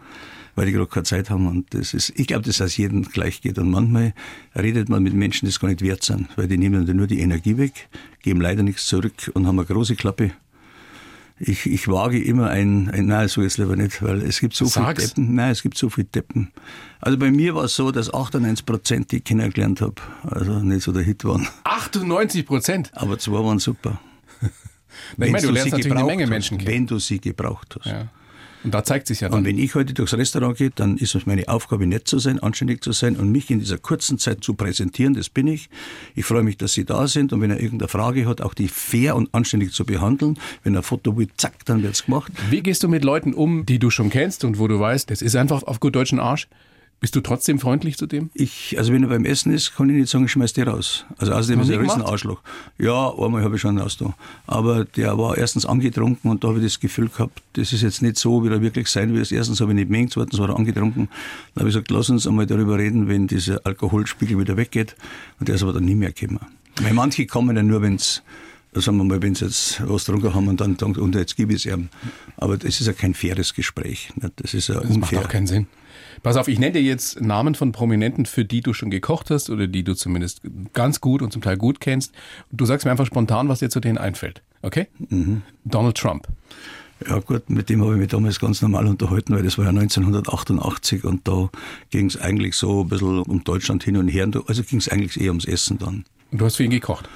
[0.56, 1.46] weil die gerade keine Zeit haben.
[1.46, 3.58] Und das ist, ich glaube, dass das jedem gleich geht.
[3.58, 4.14] Und manchmal
[4.56, 7.06] redet man mit Menschen, die es gar nicht wert sind, weil die nehmen dann nur
[7.06, 7.88] die Energie weg,
[8.22, 10.32] geben leider nichts zurück und haben eine große Klappe.
[11.42, 14.66] Ich, ich wage immer ein, ein, nein, so jetzt lieber nicht, weil es gibt so
[14.66, 15.02] Sag's.
[15.02, 15.34] viele Deppen.
[15.34, 16.52] Nein, es gibt so viele Deppen.
[17.00, 20.82] Also bei mir war es so, dass 98 Prozent, die ich kennengelernt habe, also nicht
[20.82, 21.48] so der Hit waren.
[21.64, 22.90] 98 Prozent.
[22.94, 23.98] Aber zwei waren super.
[25.12, 26.70] Ich meine, du sie lernst natürlich eine Menge Menschen kennen.
[26.70, 27.86] Wenn du sie gebraucht hast.
[27.86, 28.08] Ja.
[28.62, 29.44] Und da zeigt sich ja Und dann.
[29.44, 32.82] wenn ich heute durchs Restaurant gehe, dann ist es meine Aufgabe, nett zu sein, anständig
[32.82, 35.14] zu sein und mich in dieser kurzen Zeit zu präsentieren.
[35.14, 35.70] Das bin ich.
[36.14, 38.68] Ich freue mich, dass Sie da sind und wenn er irgendeine Frage hat, auch die
[38.68, 40.38] fair und anständig zu behandeln.
[40.62, 42.32] Wenn er ein Foto will, zack, dann wird's gemacht.
[42.50, 45.22] Wie gehst du mit Leuten um, die du schon kennst und wo du weißt, das
[45.22, 46.48] ist einfach auf gut deutschen Arsch?
[47.00, 48.28] Bist du trotzdem freundlich zu dem?
[48.34, 51.06] Ich, also wenn er beim Essen ist, kann ich nicht sagen, ich schmeiß die raus.
[51.16, 52.12] Also außerdem ist er ein nie riesen gemacht?
[52.12, 52.40] Arschloch.
[52.78, 54.14] Ja, einmal habe ich schon raus da.
[54.46, 58.02] Aber der war erstens angetrunken und da habe ich das Gefühl gehabt, das ist jetzt
[58.02, 59.26] nicht so, wie er wirklich sein will.
[59.30, 61.08] Erstens habe ich nicht gemengt, zweitens war er angetrunken.
[61.54, 64.94] Dann habe ich gesagt, lass uns einmal darüber reden, wenn dieser Alkoholspiegel wieder weggeht.
[65.38, 66.40] Und der ist aber dann nie mehr gekommen.
[66.82, 68.22] Weil manche kommen ja nur, wenn's
[68.74, 71.54] sagen wir mal, wenn sie jetzt was getrunken haben und dann sagen, und jetzt gebe
[71.54, 71.88] ich es ihm.
[72.36, 74.12] Aber das ist ja kein faires Gespräch.
[74.36, 75.20] Das ist ja Das macht unfair.
[75.22, 75.66] auch keinen Sinn.
[76.22, 79.48] Pass auf, ich nenne dir jetzt Namen von Prominenten, für die du schon gekocht hast
[79.48, 80.42] oder die du zumindest
[80.74, 82.12] ganz gut und zum Teil gut kennst.
[82.52, 84.42] Du sagst mir einfach spontan, was dir zu denen einfällt.
[84.60, 84.88] Okay?
[85.08, 85.42] Mhm.
[85.64, 86.28] Donald Trump.
[87.08, 89.70] Ja gut, mit dem habe ich mich damals ganz normal unterhalten, weil das war ja
[89.70, 91.48] 1988 und da
[91.88, 94.28] ging es eigentlich so ein bisschen um Deutschland hin und her.
[94.46, 96.04] Also ging es eigentlich eher ums Essen dann.
[96.30, 97.08] Und du hast für ihn gekocht.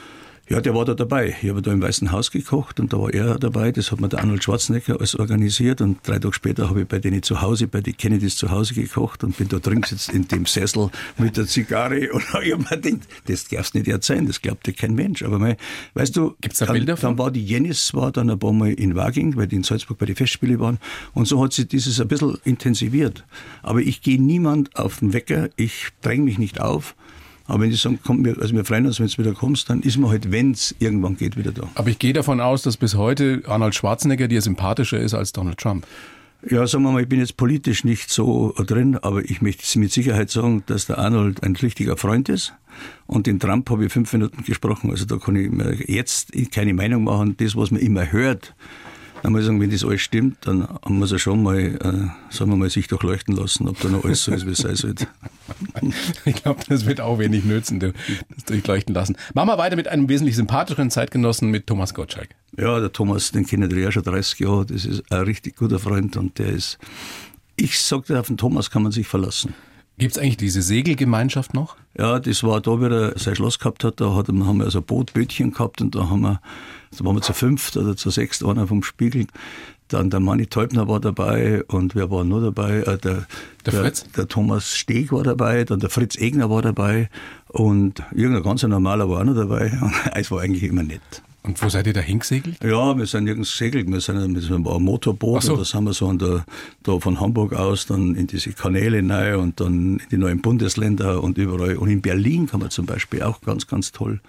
[0.47, 1.35] Ja, der war da dabei.
[1.41, 3.73] Ich habe da im Weißen Haus gekocht und da war er dabei.
[3.73, 6.99] Das hat mir der Arnold Schwarzenegger alles organisiert und drei Tage später habe ich bei
[6.99, 10.29] denen zu Hause, bei den Kennedys zu Hause gekocht und bin da drin gesetzt in
[10.29, 14.43] dem Sessel mit der Zigarre und ich habe mir gedacht, das darf's nicht erzählen, das
[14.43, 15.23] glaubt dir kein Mensch.
[15.23, 15.57] Aber mein,
[15.95, 17.11] weißt du, Gibt's da dann, Bilder von?
[17.11, 19.97] dann war die Jennis war dann ein paar Mal in Waging, weil die in Salzburg
[19.97, 20.79] bei den Festspielen waren
[21.15, 23.25] und so hat sich dieses ein bisschen intensiviert.
[23.63, 26.95] Aber ich gehe niemand auf den Wecker, ich dränge mich nicht auf.
[27.47, 29.81] Aber wenn die sagen, komm, wir, also wir freuen uns, wenn du wieder kommst, dann
[29.83, 31.69] ist man halt, wenn es irgendwann geht, wieder da.
[31.75, 35.59] Aber ich gehe davon aus, dass bis heute Arnold Schwarzenegger dir sympathischer ist als Donald
[35.59, 35.87] Trump.
[36.51, 39.93] Ja, sagen wir mal, ich bin jetzt politisch nicht so drin, aber ich möchte mit
[39.93, 42.53] Sicherheit sagen, dass der Arnold ein richtiger Freund ist.
[43.07, 44.91] Und den Trump habe ich fünf Minuten gesprochen.
[44.91, 47.37] Also da kann ich mir jetzt keine Meinung machen.
[47.39, 48.55] Das, was man immer hört,
[49.25, 52.51] dann muss ich sagen, wenn das alles stimmt, dann muss er schon mal, äh, sagen
[52.51, 55.07] wir mal, sich durchleuchten lassen, ob da noch alles so ist, wie es sein sollte.
[56.27, 57.93] Ich glaube, das wird auch wenig nützen, das
[58.45, 59.17] durchleuchten lassen.
[59.33, 62.29] Machen wir weiter mit einem wesentlich sympathischeren Zeitgenossen, mit Thomas Gottschalk.
[62.59, 64.67] Ja, der Thomas, den kennen wir ja schon 30 Jahre.
[64.67, 66.79] Das ist ein richtig guter Freund und der ist,
[67.57, 69.55] ich sagte, auf den Thomas kann man sich verlassen.
[69.97, 71.77] Gibt es eigentlich diese Segelgemeinschaft noch?
[71.97, 74.01] Ja, das war da, wie er sein Schloss gehabt hat.
[74.01, 76.41] Da hat, haben wir also ein Boot, Bötchen gehabt und da haben wir,
[76.99, 79.27] da waren wir zu fünft oder zu sechst, einer vom Spiegel.
[79.89, 82.79] Dann der Manni Teubner war dabei und wer war nur dabei?
[82.79, 83.27] Äh, der,
[83.67, 84.05] Der Fritz?
[84.17, 87.09] Der Thomas Steg war dabei, dann der Fritz Egner war dabei
[87.49, 89.71] und irgendein ganz normaler war auch noch dabei.
[89.81, 91.23] Und es war eigentlich immer nett.
[91.47, 92.65] Und wo seid ihr da hingesegelt?
[92.65, 95.53] Ja, wir sind nirgends gesegelt, wir sind mit einem Motorboot so.
[95.53, 96.47] und da sind wir so an der,
[96.83, 101.23] da von Hamburg aus dann in diese Kanäle rein und dann in die neuen Bundesländer
[101.23, 101.77] und überall.
[101.77, 104.21] Und in Berlin kann man zum Beispiel auch ganz, ganz toll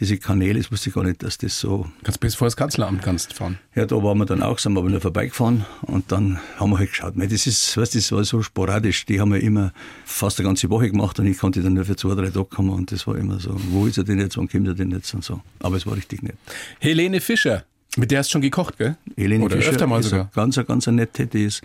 [0.00, 3.02] diese Kanäle, das wusste ich gar nicht, dass das so, Kannst bis vor das Kanzleramt
[3.02, 3.58] kannst fahren.
[3.74, 6.78] ja, da waren wir dann auch, sind wir aber nur vorbeigefahren und dann haben wir
[6.78, 7.16] halt geschaut.
[7.16, 9.72] Mei, Das ist, weißt, das war so sporadisch, die haben wir immer
[10.04, 12.70] fast eine ganze Woche gemacht und ich konnte dann nur für zwei, drei Tage kommen
[12.70, 15.12] und das war immer so, wo ist er denn jetzt, wann kommt er denn jetzt
[15.14, 15.40] und so.
[15.60, 16.36] Aber es war richtig nett.
[16.78, 17.64] Helene Fischer,
[17.96, 18.96] mit der hast du schon gekocht, gell?
[19.16, 20.30] Helene Oder Fischer öfter mal sogar.
[20.34, 21.62] ganz, ganz eine nette, die ist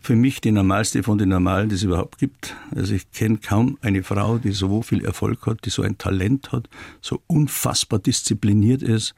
[0.00, 2.54] für mich die normalste von den Normalen, die es überhaupt gibt.
[2.74, 6.52] Also ich kenne kaum eine Frau, die so viel Erfolg hat, die so ein Talent
[6.52, 6.68] hat,
[7.00, 9.14] so unfassbar diszipliniert ist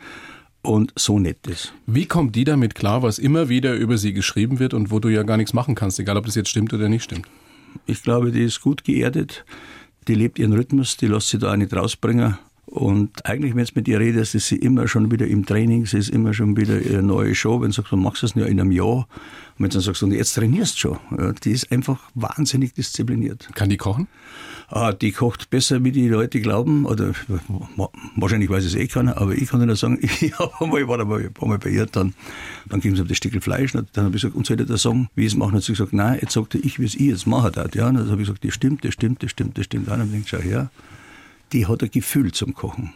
[0.63, 1.73] und so nett ist.
[1.87, 5.09] Wie kommt die damit klar, was immer wieder über sie geschrieben wird und wo du
[5.09, 7.27] ja gar nichts machen kannst, egal ob das jetzt stimmt oder nicht stimmt?
[7.87, 9.45] Ich glaube, die ist gut geerdet,
[10.09, 12.39] die lebt ihren Rhythmus, die lässt sich da auch nicht rausbringen.
[12.71, 15.97] Und eigentlich, wenn es mit ihr redest, ist sie immer schon wieder im Training, sie
[15.97, 17.63] ist immer schon wieder ihre neue Show.
[17.63, 19.07] Wenn du sagst, du machst das nur in einem Jahr, und
[19.57, 23.49] wenn du dann sagst, und jetzt trainierst du schon, ja, die ist einfach wahnsinnig diszipliniert.
[23.55, 24.07] Kann die kochen?
[24.69, 27.13] Ah, die kocht besser, wie die Leute glauben, oder
[27.49, 31.23] wa- wahrscheinlich weiß es eh keiner, aber ich kann dir sagen, ich einmal, war einmal,
[31.23, 32.13] ein paar Mal bei ihr, dann,
[32.69, 34.67] dann geben sie mir das Stückel Fleisch, und dann habe ich gesagt, und soll ich
[34.67, 35.53] das sagen, wie ich es machen?
[35.53, 37.75] Dann hat sie gesagt, nein, jetzt sagt er, ich, wie es ich jetzt machen darf,
[37.75, 40.01] ja, und dann habe ich gesagt, das stimmt, das stimmt, das stimmt, das stimmt, dann
[40.01, 40.71] habe ich gedacht, schau her,
[41.53, 42.95] die hat ein Gefühl zum Kochen.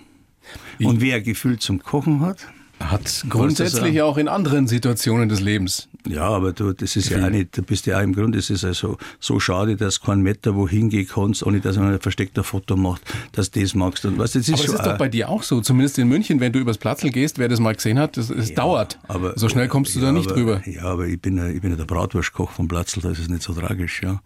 [0.80, 2.48] Und wer ein Gefühl zum Kochen hat,
[2.90, 5.88] Hat grundsätzlich auch in anderen Situationen des Lebens.
[6.08, 8.50] Ja, aber du, das ist ja auch nicht, du bist ja auch im Grunde, es
[8.50, 12.42] ist also so schade, dass kein Meter wohin gehen kannst, ohne dass man ein versteckter
[12.42, 14.04] Foto macht, dass du das magst.
[14.04, 16.40] Und was, das ist aber das ist doch bei dir auch so, zumindest in München,
[16.40, 18.98] wenn du übers Platzl gehst, wer das mal gesehen hat, es ja, dauert.
[19.06, 20.62] Aber, so schnell kommst du ja, da nicht aber, drüber.
[20.66, 23.42] Ja, aber ich bin, ich bin ja der Bratwurstkoch vom Platzl, da ist es nicht
[23.42, 24.20] so tragisch, ja.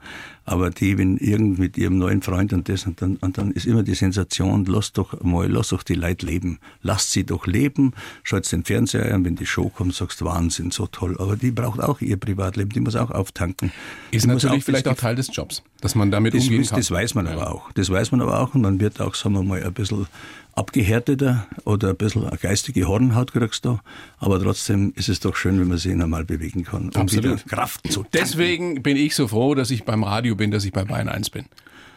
[0.46, 3.66] Aber die, wenn irgend mit ihrem neuen Freund und das, und dann, und dann ist
[3.66, 6.60] immer die Sensation, lass doch mal, lass doch die Leute leben.
[6.82, 10.86] Lasst sie doch leben, schaut den Fernseher an, wenn die Show kommt, sagst Wahnsinn, so
[10.86, 11.16] toll.
[11.18, 13.72] Aber die braucht auch ihr Privatleben, die muss auch auftanken.
[14.10, 16.78] Ist die natürlich auch vielleicht auch Teil des Jobs, dass man damit das, umgehen kann.
[16.78, 17.32] Das weiß man ja.
[17.32, 17.72] aber auch.
[17.72, 20.06] Das weiß man aber auch und man wird auch, sagen wir mal, ein bisschen
[20.54, 23.78] abgehärteter oder ein bisschen eine geistige Hornhaut kriegst du.
[24.18, 26.90] Aber trotzdem ist es doch schön, wenn man sich normal bewegen kann.
[26.94, 27.46] Um Absolut.
[27.46, 28.10] Kraft zu tanken.
[28.14, 31.30] Deswegen bin ich so froh, dass ich beim Radio bin, dass ich bei Bayern 1
[31.30, 31.44] bin.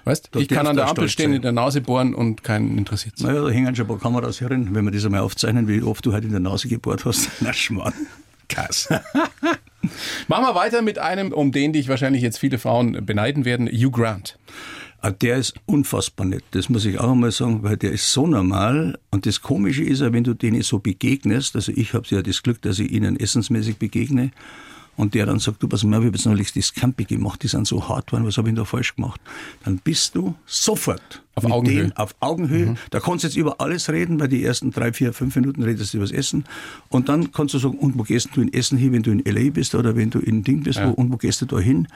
[0.10, 1.36] Weißt, ich kann an der Ampel stehen, sein.
[1.36, 3.22] in der Nase bohren und keinen interessiert es.
[3.22, 6.04] Naja, da hängen schon ein paar Kameras herin, wenn wir das einmal aufzeichnen, wie oft
[6.04, 7.30] du halt in der Nase gebohrt hast.
[7.42, 7.94] Na, Schmarrn.
[8.48, 8.90] Kass.
[10.28, 13.92] Machen wir weiter mit einem, um den dich wahrscheinlich jetzt viele Frauen beneiden werden, Hugh
[13.92, 14.40] Grant.
[15.02, 18.26] Ah, der ist unfassbar nett, das muss ich auch einmal sagen, weil der ist so
[18.26, 18.98] normal.
[19.12, 22.42] Und das Komische ist ja, wenn du denen so begegnest, also ich habe ja das
[22.42, 24.32] Glück, dass ich ihnen essensmäßig begegne,
[25.00, 27.48] und der dann sagt, du, pass mal, ich habe jetzt neulich das Campi gemacht, die
[27.48, 29.22] sind so hart geworden, was habe ich da falsch gemacht?
[29.64, 31.84] Dann bist du sofort auf Augenhöhe.
[31.84, 32.66] Denen, auf Augenhöhe.
[32.66, 32.78] Mhm.
[32.90, 35.94] Da kannst du jetzt über alles reden, weil die ersten drei, vier, fünf Minuten redest
[35.94, 36.44] du über das Essen.
[36.90, 39.26] Und dann kannst du sagen, und wo gehst du in Essen hin, wenn du in
[39.26, 39.50] L.A.
[39.50, 40.90] bist oder wenn du in Ding bist, ja.
[40.90, 41.88] wo, und wo gehst du da hin?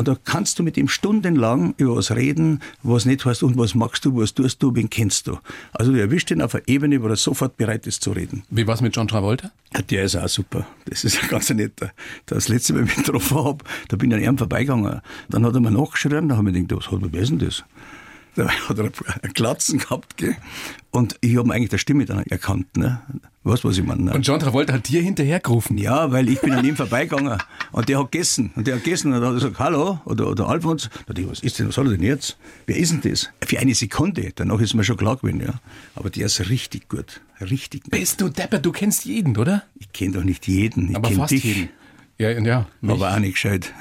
[0.00, 3.74] Und da kannst du mit ihm stundenlang über was reden, was nicht heißt, und was
[3.74, 5.38] magst du, was tust du, wen kennst du.
[5.74, 8.42] Also du erwischt ihn auf einer Ebene, wo er sofort bereit ist zu reden.
[8.48, 9.50] Wie war es mit John Travolta?
[9.90, 10.66] Der ist auch super.
[10.86, 11.92] Das ist ein ganz netter.
[12.24, 15.02] Das letzte Mal, wenn ich ihn getroffen habe, da bin ich an ihm vorbeigegangen.
[15.28, 17.38] Dann hat er mir nachgeschrien, da habe ich gedacht, was hat er, wer ist denn
[17.38, 17.62] das?
[18.36, 18.84] Da hat er
[19.22, 20.36] einen Glatzen gehabt, gell?
[20.92, 23.00] Und ich habe eigentlich der Stimme dann erkannt, ne?
[23.42, 24.02] Weißt was ich meine?
[24.02, 24.12] Ne?
[24.12, 25.78] Und John Travolta hat dir hinterhergerufen?
[25.78, 27.38] Ja, weil ich bin an ihm vorbeigegangen
[27.72, 28.52] und der hat gegessen.
[28.54, 30.90] Und der hat gegessen und hat gesagt, hallo, oder, oder Alfons.
[30.92, 32.36] Da dachte ich, was ist denn, was hat er denn jetzt?
[32.66, 33.30] Wer ist denn das?
[33.44, 34.30] Für eine Sekunde.
[34.34, 35.54] Danach ist mir schon klar gewesen, ja.
[35.94, 37.20] Aber der ist richtig gut.
[37.40, 37.92] Richtig gut.
[37.92, 39.62] Bist du Depper, du kennst jeden, oder?
[39.78, 40.90] Ich kenne doch nicht jeden.
[40.90, 41.44] Ich Aber fast dich.
[41.44, 41.68] jeden.
[42.20, 42.66] Ja, ja.
[42.82, 42.90] Mich.
[42.92, 43.72] Aber auch nicht gescheit.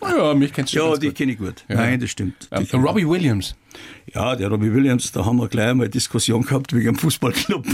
[0.00, 1.64] Ja, mich kennst du Ja, die kenne ich gut.
[1.68, 1.74] Ja.
[1.74, 2.48] Nein, das stimmt.
[2.50, 3.54] Ja, Robbie Williams.
[4.14, 7.66] Ja, der Robbie Williams, da haben wir gleich einmal eine Diskussion gehabt wegen einem Fußballclub.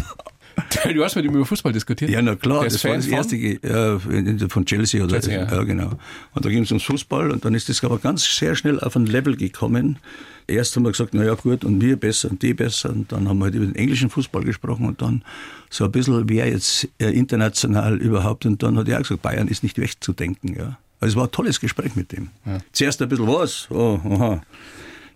[0.95, 2.11] Du hast mit ihm über Fußball diskutiert?
[2.11, 3.15] Ja, na klar, das war Fan das von?
[3.15, 5.53] erste äh, von Chelsea oder Chelsea, ja.
[5.53, 5.63] ja.
[5.63, 5.91] genau.
[6.35, 8.97] Und da ging es ums Fußball und dann ist das aber ganz sehr schnell auf
[8.97, 9.99] ein Level gekommen.
[10.47, 12.91] Erst haben wir gesagt, na ja gut, und wir besser und die besser.
[12.91, 15.23] Und dann haben wir halt über den englischen Fußball gesprochen und dann
[15.71, 18.45] so ein bisschen, wer jetzt äh, international überhaupt.
[18.45, 20.57] Und dann hat er auch gesagt, Bayern ist nicht wegzudenken.
[20.57, 20.79] Ja.
[21.01, 22.31] Also es war ein tolles Gespräch mit dem.
[22.73, 24.43] Zuerst ein bisschen was, oh, aha.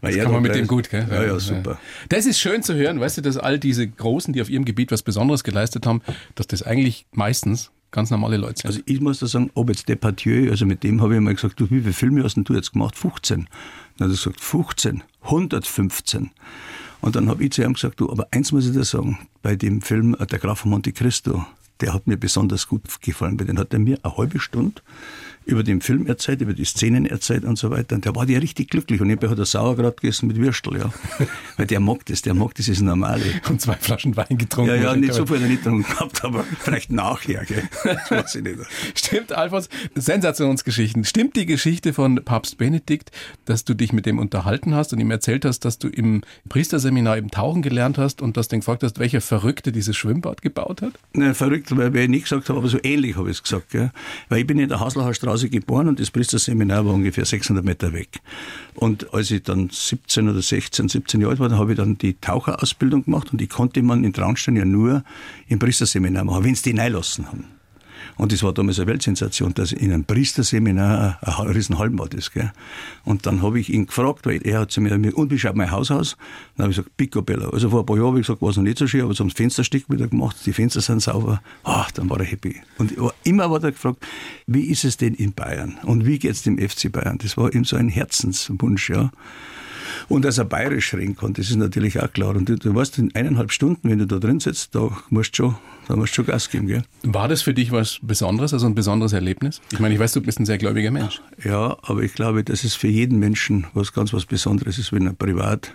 [0.01, 1.07] Das kann man mit gleich- dem gut, gell?
[1.11, 1.79] Ja, ja, super.
[2.09, 4.93] Das ist schön zu hören, weißt du, dass all diese Großen, die auf ihrem Gebiet
[4.93, 6.03] was Besonderes geleistet haben,
[6.35, 8.67] dass das eigentlich meistens ganz normale Leute sind.
[8.67, 11.59] Also ich muss da sagen, ob jetzt Depardieu, also mit dem habe ich mal gesagt,
[11.61, 12.97] du, wie viele Filme hast denn du jetzt gemacht?
[12.97, 13.49] 15.
[13.99, 16.31] Dann hat er gesagt, 15, 115.
[17.01, 19.57] Und dann habe ich zu ihm gesagt, du, aber eins muss ich dir sagen, bei
[19.57, 21.45] dem Film äh, Der Graf von Monte Cristo,
[21.81, 24.83] der hat mir besonders gut gefallen, weil den hat er mir eine halbe Stunde
[25.47, 27.95] über den Film erzählt, über die Szenen erzählt und so weiter.
[27.95, 29.01] Und der war ja richtig glücklich.
[29.01, 30.93] Und nebenbei hat er Sauerkraut gegessen mit Würstel, ja.
[31.57, 33.23] Weil der mag das, der mag dieses Normale.
[33.49, 34.75] und zwei Flaschen Wein getrunken.
[34.75, 37.63] Ja, ja, nicht so viel nicht dran gehabt, aber vielleicht nachher, gell.
[37.85, 38.59] Das weiß ich nicht.
[38.97, 41.05] Stimmt, Alfons, Sensationsgeschichten.
[41.05, 43.13] Stimmt die Geschichte von Papst Benedikt,
[43.45, 47.19] dass du dich mit dem unterhalten hast und ihm erzählt hast, dass du im Priesterseminar
[47.19, 50.83] eben tauchen gelernt hast und dass du ihn gefragt hast, welcher Verrückte dieses Schwimmbad gebaut
[50.83, 50.95] hat?
[51.13, 53.71] Nein, verrückt, weil ich nicht gesagt habe, aber so ähnlich habe ich es gesagt.
[53.71, 53.91] Gell?
[54.29, 57.93] Weil ich bin in der Haslacher Straße geboren und das Priesterseminar war ungefähr 600 Meter
[57.93, 58.21] weg.
[58.75, 61.99] Und als ich dann 17 oder 16, 17 Jahre alt war, dann habe ich dann
[61.99, 65.05] die Taucherausbildung gemacht und die konnte man in Traunstein ja nur
[65.49, 67.56] im Priesterseminar machen, wenn sie die reinlassen haben.
[68.17, 72.33] Und das war damals eine Weltsensation, dass in einem Priesterseminar ein ein riesen Hallenbad ist.
[72.33, 72.51] Gell?
[73.05, 75.71] Und dann habe ich ihn gefragt, weil er hat zu mir, und wie schaut mein
[75.71, 76.17] Haus aus?
[76.57, 77.51] Dann habe ich gesagt, Picobello.
[77.51, 79.15] Also vor ein paar Jahren habe ich gesagt, war es noch nicht so schön, aber
[79.15, 81.43] so ein Fensterstück wieder gemacht, die Fenster sind sauber.
[81.65, 82.57] Ach, dann war er happy.
[82.79, 83.99] Und er war- immer war er gefragt,
[84.47, 85.79] wie ist es denn in Bayern?
[85.83, 87.19] Und wie geht es dem FC Bayern?
[87.19, 89.11] Das war ihm so ein Herzenswunsch, ja.
[90.09, 92.37] Und dass er bayerisch reden kann, das ist natürlich auch klar.
[92.37, 95.37] Und du, du weißt, in eineinhalb Stunden, wenn du da drin sitzt, da musst du
[95.37, 95.57] schon,
[95.89, 96.83] da musst du schon Gas geben, gell?
[97.03, 99.61] War das für dich was Besonderes, also ein besonderes Erlebnis?
[99.73, 101.21] Ich meine, ich weiß, du bist ein sehr gläubiger Mensch.
[101.43, 105.07] Ja, aber ich glaube, dass es für jeden Menschen was ganz was Besonderes ist, wenn
[105.07, 105.75] er privat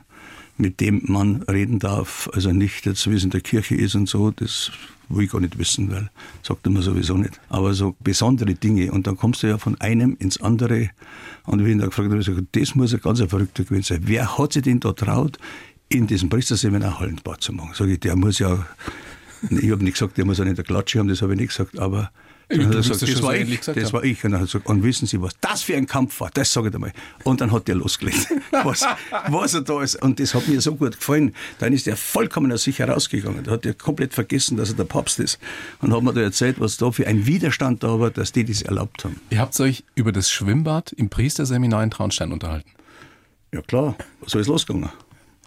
[0.57, 2.29] mit dem Mann reden darf.
[2.33, 4.71] Also nicht jetzt, wie es in der Kirche ist und so, das
[5.09, 6.09] will ich gar nicht wissen, weil
[6.43, 7.39] sagt mir sowieso nicht.
[7.49, 8.91] Aber so besondere Dinge.
[8.91, 10.89] Und dann kommst du ja von einem ins andere.
[11.45, 14.01] Und wie ich ihn da gefragt habe, das muss ein ganz verrückter gewesen sein.
[14.05, 15.37] Wer hat sich denn da traut,
[15.89, 17.71] in diesem Priesterseminar Hallenbad zu machen?
[17.73, 18.65] Sag ich, der muss ja
[19.49, 21.49] Ich habe nicht gesagt, der muss einen in der Klatsche haben, das habe ich nicht
[21.49, 22.11] gesagt, aber
[22.57, 23.93] dann hat er gesagt, das war so ich, das haben.
[23.93, 24.23] war ich.
[24.23, 26.29] Und, dann hat er gesagt, und wissen Sie, was das für ein Kampf war?
[26.33, 26.91] Das sage ich dir mal.
[27.23, 28.27] Und dann hat der losgelegt,
[28.63, 28.85] was,
[29.27, 30.01] was er da ist.
[30.01, 31.33] Und das hat mir so gut gefallen.
[31.59, 33.43] Dann ist er vollkommen aus sich herausgegangen.
[33.43, 35.39] Da hat er komplett vergessen, dass er der Papst ist.
[35.79, 38.61] Und hat mir da erzählt, was da für ein Widerstand da war, dass die das
[38.61, 39.19] erlaubt haben.
[39.29, 42.69] Ihr habt euch über das Schwimmbad im Priesterseminar in Traunstein unterhalten.
[43.53, 43.95] Ja klar,
[44.25, 44.89] so ist losgegangen.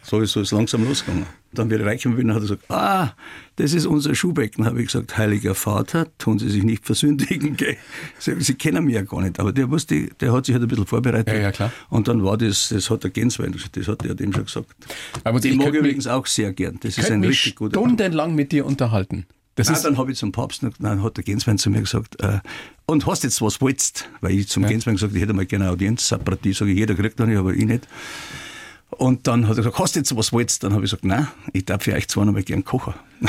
[0.05, 1.27] So ist, ist langsam losgegangen.
[1.53, 3.13] Dann, wie ich reich bin, hat er gesagt, ah,
[3.57, 4.67] das ist unser Schuhbecken.
[4.67, 7.57] habe ich gesagt, heiliger Vater, tun Sie sich nicht versündigen.
[7.57, 7.77] Gell?
[8.19, 9.41] Sie, kennen mich ja gar nicht.
[9.41, 11.35] Aber der wusste, der hat sich halt ein bisschen vorbereitet.
[11.35, 11.73] Ja, ja, klar.
[11.89, 14.75] Und dann war das, das hat der Genswein, das hat er dem schon gesagt.
[15.23, 16.79] Aber Den ich mag ich übrigens auch sehr gern.
[16.81, 19.27] Das ist ein mich richtig guter stundenlang mit dir unterhalten.
[19.57, 22.41] Das Nein, dann habe ich zum Papst, dann hat der Genswein zu mir gesagt, äh,
[22.87, 24.09] und hast jetzt was wolltest?
[24.21, 26.95] Weil ich zum Genswein gesagt, ich hätte mal gerne eine Audienz, Saprati, sage ich, jeder
[26.95, 27.87] kriegt eine, aber ich nicht.
[28.99, 30.65] Und dann hat er gesagt, hast du jetzt was wolltest?
[30.65, 32.95] Dann habe ich gesagt, nein, ich darf für euch zwar noch mal gern kochen.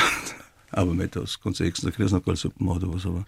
[0.70, 3.24] aber nicht das du extra Christnackerlsuppe machen oder was, aber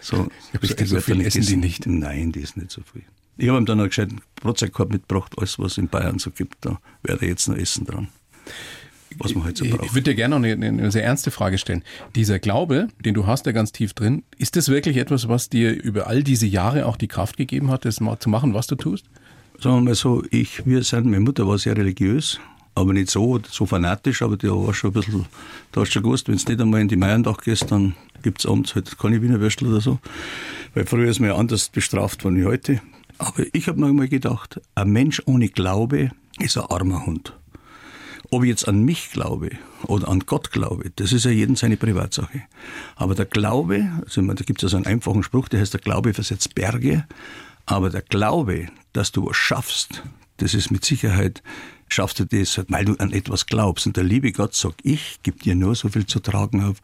[0.00, 0.28] so.
[0.62, 1.86] Richtig, so viel essen die nicht.
[1.86, 3.02] Nein, die ist nicht so viel.
[3.38, 6.80] Ich habe ihm dann einen gescheiten Brotzeitkorb mitgebracht, alles was in Bayern so gibt, da
[7.02, 8.08] werde ich jetzt noch essen dran.
[9.18, 9.84] Was man halt so ich, braucht.
[9.84, 11.82] ich würde dir gerne noch eine, eine sehr ernste Frage stellen.
[12.14, 15.72] Dieser Glaube, den du hast, der ganz tief drin, ist das wirklich etwas, was dir
[15.72, 19.06] über all diese Jahre auch die Kraft gegeben hat, das zu machen, was du tust?
[19.60, 22.40] Sagen wir mal so, ich, wir sind, meine Mutter war sehr religiös,
[22.74, 25.26] aber nicht so, so fanatisch, aber die war schon ein bisschen,
[25.72, 28.40] da hast du schon gewusst, wenn du nicht einmal in die Meiendach gehst, dann gibt
[28.40, 29.98] es abends halt keine Wiener Würstel oder so,
[30.74, 32.80] weil früher ist man ja anders bestraft worden wie heute.
[33.18, 37.32] Aber ich habe mir mal gedacht, ein Mensch ohne Glaube ist ein armer Hund.
[38.30, 39.50] Ob ich jetzt an mich glaube
[39.84, 42.42] oder an Gott glaube, das ist ja jedem seine Privatsache.
[42.96, 45.80] Aber der Glaube, also da gibt es ja so einen einfachen Spruch, der heißt, der
[45.80, 47.04] Glaube versetzt Berge.
[47.66, 48.66] Aber der Glaube,
[48.96, 50.02] dass du was schaffst,
[50.38, 51.42] das ist mit Sicherheit,
[51.88, 53.86] schaffst du das, weil du an etwas glaubst.
[53.86, 56.76] Und der liebe Gott sagt, ich gebe dir nur so viel zu tragen auf,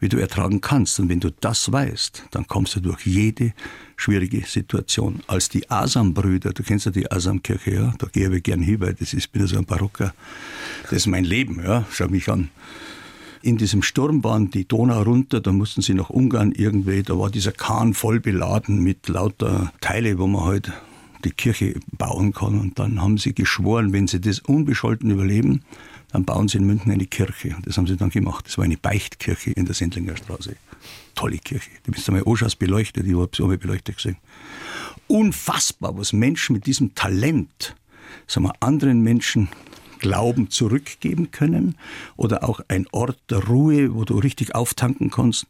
[0.00, 0.98] wie du ertragen kannst.
[0.98, 3.52] Und wenn du das weißt, dann kommst du durch jede
[3.96, 5.20] schwierige Situation.
[5.26, 8.94] Als die Asam-Brüder, du kennst ja die Asam-Kirche, ja, da gehe ich gern hin, weil
[8.94, 10.14] das ist, bin ja so ein Barocker.
[10.84, 12.50] Das ist mein Leben, ja, schau mich an.
[13.42, 17.30] In diesem Sturm waren die Donau runter, da mussten sie nach Ungarn irgendwie, da war
[17.30, 20.72] dieser Kahn voll beladen mit lauter Teile, wo man halt
[21.24, 22.58] die Kirche bauen kann.
[22.60, 25.62] Und dann haben sie geschworen, wenn sie das unbescholten überleben,
[26.12, 27.54] dann bauen sie in München eine Kirche.
[27.56, 28.46] Und das haben sie dann gemacht.
[28.46, 30.56] Das war eine Beichtkirche in der Sendlinger Straße.
[31.14, 31.70] Tolle Kirche.
[31.86, 34.16] Die bist du mal anschaust, beleuchtet, ich habe sie alle beleuchtet gesehen.
[35.08, 37.76] Unfassbar, was Menschen mit diesem Talent,
[38.26, 39.48] sagen wir, anderen Menschen
[39.98, 41.76] Glauben zurückgeben können
[42.16, 45.46] oder auch ein Ort der Ruhe, wo du richtig auftanken kannst.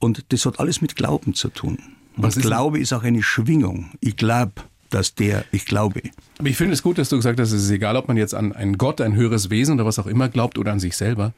[0.00, 1.78] Und das hat alles mit Glauben zu tun.
[2.16, 3.90] Was Und ist- Glaube ist auch eine Schwingung.
[4.00, 4.52] Ich glaube,
[4.94, 6.02] dass der, ich glaube.
[6.38, 8.34] Aber ich finde es gut, dass du gesagt hast, es ist egal, ob man jetzt
[8.34, 11.32] an einen Gott, ein höheres Wesen oder was auch immer glaubt oder an sich selber.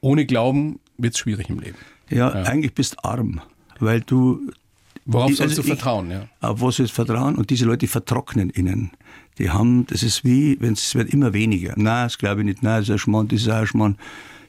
[0.00, 1.76] Ohne Glauben wird es schwierig im Leben.
[2.08, 3.40] Ja, eigentlich bist du arm,
[3.78, 4.50] weil du.
[5.06, 6.10] Worauf Ich- sollst also du vertrauen?
[6.10, 6.26] Ja.
[6.40, 7.34] Auf was ist Vertrauen?
[7.34, 8.90] Und diese Leute vertrocknen ihnen.
[9.38, 11.72] Die haben, das ist wie, wenn es wird immer weniger.
[11.76, 12.62] Nein, das glaube ich nicht.
[12.62, 13.96] Nein, das ist ein Schmarrn, das ist auch ein Schmarrn.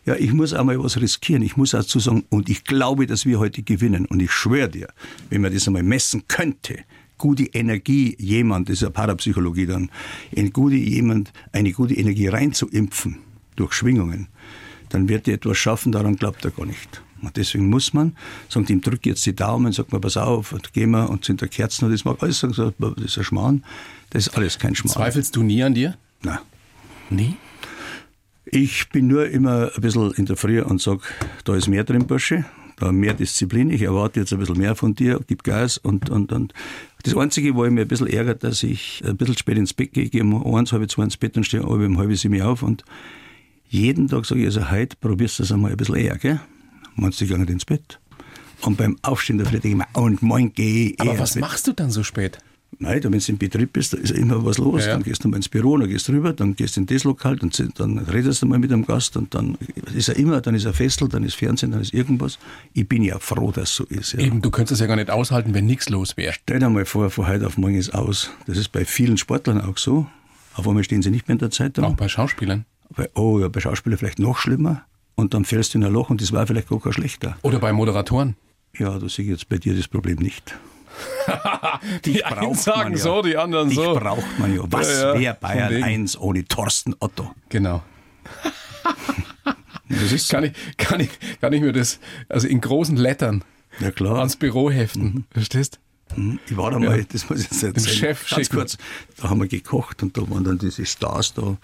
[0.06, 1.42] Ja, ich muss einmal was riskieren.
[1.44, 4.06] Ich muss dazu sagen, und ich glaube, dass wir heute gewinnen.
[4.08, 4.88] Und ich schwöre dir,
[5.30, 6.80] wenn man das einmal messen könnte,
[7.22, 9.92] gute Energie jemand, das ist ja Parapsychologie dann,
[10.32, 13.20] in gute jemand, eine gute Energie reinzuimpfen
[13.56, 14.28] durch Schwingungen,
[14.90, 17.04] dann wird er etwas schaffen, daran glaubt er gar nicht.
[17.22, 18.16] Und deswegen muss man
[18.50, 21.44] sagen, ihm drückt jetzt die Daumen, sagt man, pass auf, und gehen wir und sind
[21.44, 23.64] da Kerzen und das mag alles sagen, so, das ist ein Schmarrn.
[24.10, 24.96] Das ist alles kein Schmarrn.
[24.96, 25.96] Zweifelst du nie an dir?
[26.24, 26.40] Nein.
[27.12, 27.36] Nie?
[28.46, 31.02] Ich bin nur immer ein bisschen in der Früh und sage,
[31.46, 32.46] da ist mehr drin, Bursche,
[32.78, 36.32] da mehr Disziplin, ich erwarte jetzt ein bisschen mehr von dir, gib Gas und, und,
[36.32, 36.54] und.
[37.04, 39.94] Das Einzige, wo ich mich ein bisschen ärgert, dass ich ein bisschen spät ins Bett
[39.94, 42.64] gehe, ich gehe um eins, halb zwei ins Bett und stehe um halb sieben auf
[42.64, 42.84] und
[43.70, 46.40] jeden Tag sage ich, also heute probierst du das einmal ein bisschen eher, gell?
[46.96, 48.00] Meinst du, ich gehe nicht ins Bett?
[48.62, 51.36] Und beim Aufstehen der Früh denke ich mir, und morgen gehe ich Aber eher was
[51.36, 52.38] machst du dann so spät?
[52.80, 54.86] Nein, wenn du im Betrieb bist, da ist immer was los.
[54.86, 54.94] Ja.
[54.94, 57.04] Dann gehst du mal ins Büro, dann gehst du rüber, dann gehst du in das
[57.04, 59.58] Lokal, dann, dann redest du mal mit einem Gast und dann
[59.94, 62.40] ist er immer, dann ist er Festel, dann ist Fernsehen, dann ist irgendwas.
[62.74, 64.14] Ich bin ja froh, dass es so ist.
[64.14, 64.20] Ja.
[64.20, 66.34] Eben, du könntest es ja gar nicht aushalten, wenn nichts los wäre.
[66.34, 68.32] Stell dir mal vor, von heute auf morgen ist aus.
[68.48, 70.08] Das ist bei vielen Sportlern auch so.
[70.56, 71.86] Auf einmal stehen sie nicht mehr in der Zeitung.
[71.86, 72.66] Auch bei Schauspielern.
[72.90, 74.84] Weil, oh ja, bei Schauspielern vielleicht noch schlimmer.
[75.16, 77.38] Und dann fällst du in ein Loch und das war vielleicht gar kein schlechter.
[77.42, 78.36] Oder bei Moderatoren.
[78.78, 80.56] Ja, da sehe ich jetzt bei dir das Problem nicht.
[82.06, 82.98] Die braucht einen sagen man ja.
[83.00, 83.94] so, die anderen Dich so.
[83.94, 84.62] braucht man ja.
[84.68, 85.84] Was Ja, ja, wäre Bayern wegen.
[85.84, 87.32] 1 ohne Thorsten Otto?
[87.50, 87.84] Genau.
[89.90, 90.36] Das ist so.
[90.36, 91.10] Kann ich, kann, ich,
[91.42, 93.44] kann ich mir das also in großen Lettern
[93.80, 94.18] Ja klar.
[94.20, 95.26] ans Büro heften?
[95.32, 95.80] Verstehst?
[96.50, 97.96] Ich war da mal, das muss ich jetzt erzählen.
[97.96, 98.58] Chef Ganz schicken.
[98.58, 98.78] kurz,
[99.18, 101.58] da haben wir gekocht und da waren dann diese Stars da,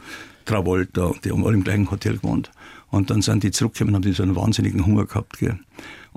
[0.45, 2.49] Travolta, die haben alle im gleichen Hotel gewohnt.
[2.89, 5.39] Und dann sind die zurückgekommen und haben so einen wahnsinnigen Hunger gehabt.
[5.39, 5.59] Gell.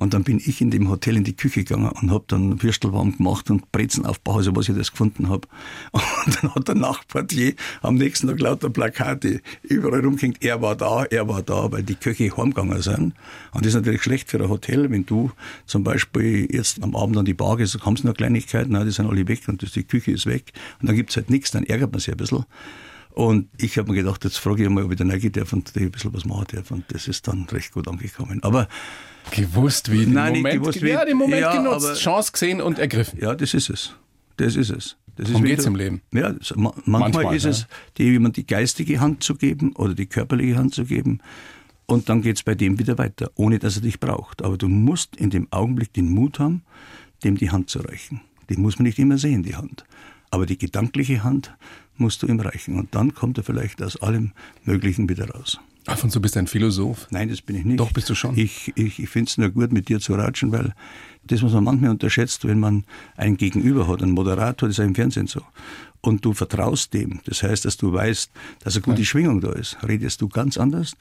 [0.00, 2.90] Und dann bin ich in dem Hotel in die Küche gegangen und habe dann Würstel
[2.94, 5.46] warm gemacht und Brezen aufgebaut, also was ich das gefunden habe.
[5.92, 11.04] Und dann hat der Nachportier am nächsten Tag lauter Plakate überall rumgehängt, er war da,
[11.04, 13.14] er war da, weil die Köche heimgegangen sind.
[13.52, 15.32] Und das ist natürlich schlecht für ein Hotel, wenn du
[15.66, 19.06] zum Beispiel jetzt am Abend an die Bar gehst, haben sie noch Kleinigkeiten, die sind
[19.06, 20.52] alle weg und die Küche ist weg.
[20.80, 22.46] Und dann gibt's halt nichts, dann ärgert man sich ein bisschen.
[23.10, 25.74] Und ich habe mir gedacht, jetzt frage ich mal, ob ich da reingehen darf und
[25.76, 26.70] ein bisschen was machen darf.
[26.70, 28.42] Und das ist dann recht gut angekommen.
[28.42, 28.68] Aber
[29.32, 30.88] Gewusst wie, den Nein, Moment, gewusst wie.
[30.88, 33.18] ja, den Moment Ja, genutzt, aber- Chance gesehen und ergriffen.
[33.20, 33.94] ja, das ist es.
[34.38, 34.96] Das ist es.
[35.16, 36.02] Das ist Darum geht's du- im Leben.
[36.12, 37.50] Ja, das, ma- manchmal, Manchmal, ist ja.
[37.50, 37.66] es,
[37.98, 41.20] die, jemand die geistige Hand zu geben oder die körperliche Hand zu geben.
[41.86, 44.42] Und dann geht's bei dem wieder weiter, ohne dass er dich braucht.
[44.42, 46.62] Aber du musst in dem Augenblick den Mut haben,
[47.24, 48.22] dem die Hand zu reichen.
[48.48, 49.84] Die muss man nicht immer sehen, die Hand.
[50.30, 51.52] Aber die gedankliche Hand
[52.00, 52.78] musst du ihm reichen.
[52.78, 54.32] Und dann kommt er vielleicht aus allem
[54.64, 55.60] Möglichen wieder raus.
[55.86, 57.06] Alfons, du bist ein Philosoph.
[57.10, 57.80] Nein, das bin ich nicht.
[57.80, 58.36] Doch, bist du schon.
[58.36, 60.74] Ich, ich, ich finde es nur gut, mit dir zu ratschen, weil
[61.24, 62.84] das, was man manchmal unterschätzt, wenn man
[63.16, 65.42] einen Gegenüber hat, einen Moderator, das ist auch im Fernsehen so,
[66.02, 68.30] und du vertraust dem, das heißt, dass du weißt,
[68.64, 70.92] dass eine gute Schwingung da ist, redest du ganz anders,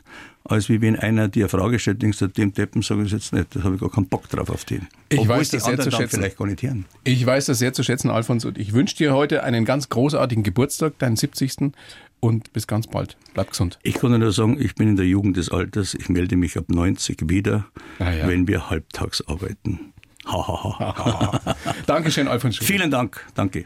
[0.43, 3.31] als wie wenn einer dir eine Frage stellt, denkst du, dem Deppen sage ich jetzt
[3.33, 4.87] nicht, da habe ich gar keinen Bock drauf auf den.
[5.09, 6.17] Ich Obwohl weiß das sehr zu schätzen.
[6.17, 6.85] vielleicht gar nicht hören.
[7.05, 10.43] Ich weiß das sehr zu schätzen, Alfons, und ich wünsche dir heute einen ganz großartigen
[10.43, 11.71] Geburtstag, deinen 70.
[12.21, 13.15] Und bis ganz bald.
[13.33, 13.79] Bleib gesund.
[13.81, 16.65] Ich kann nur sagen, ich bin in der Jugend des Alters, ich melde mich ab
[16.67, 17.67] 90 wieder,
[17.99, 18.27] Ah ja.
[18.27, 19.93] wenn wir halbtags arbeiten.
[21.85, 22.65] Dankeschön, Alfons Schuh.
[22.65, 23.65] Vielen Dank, danke.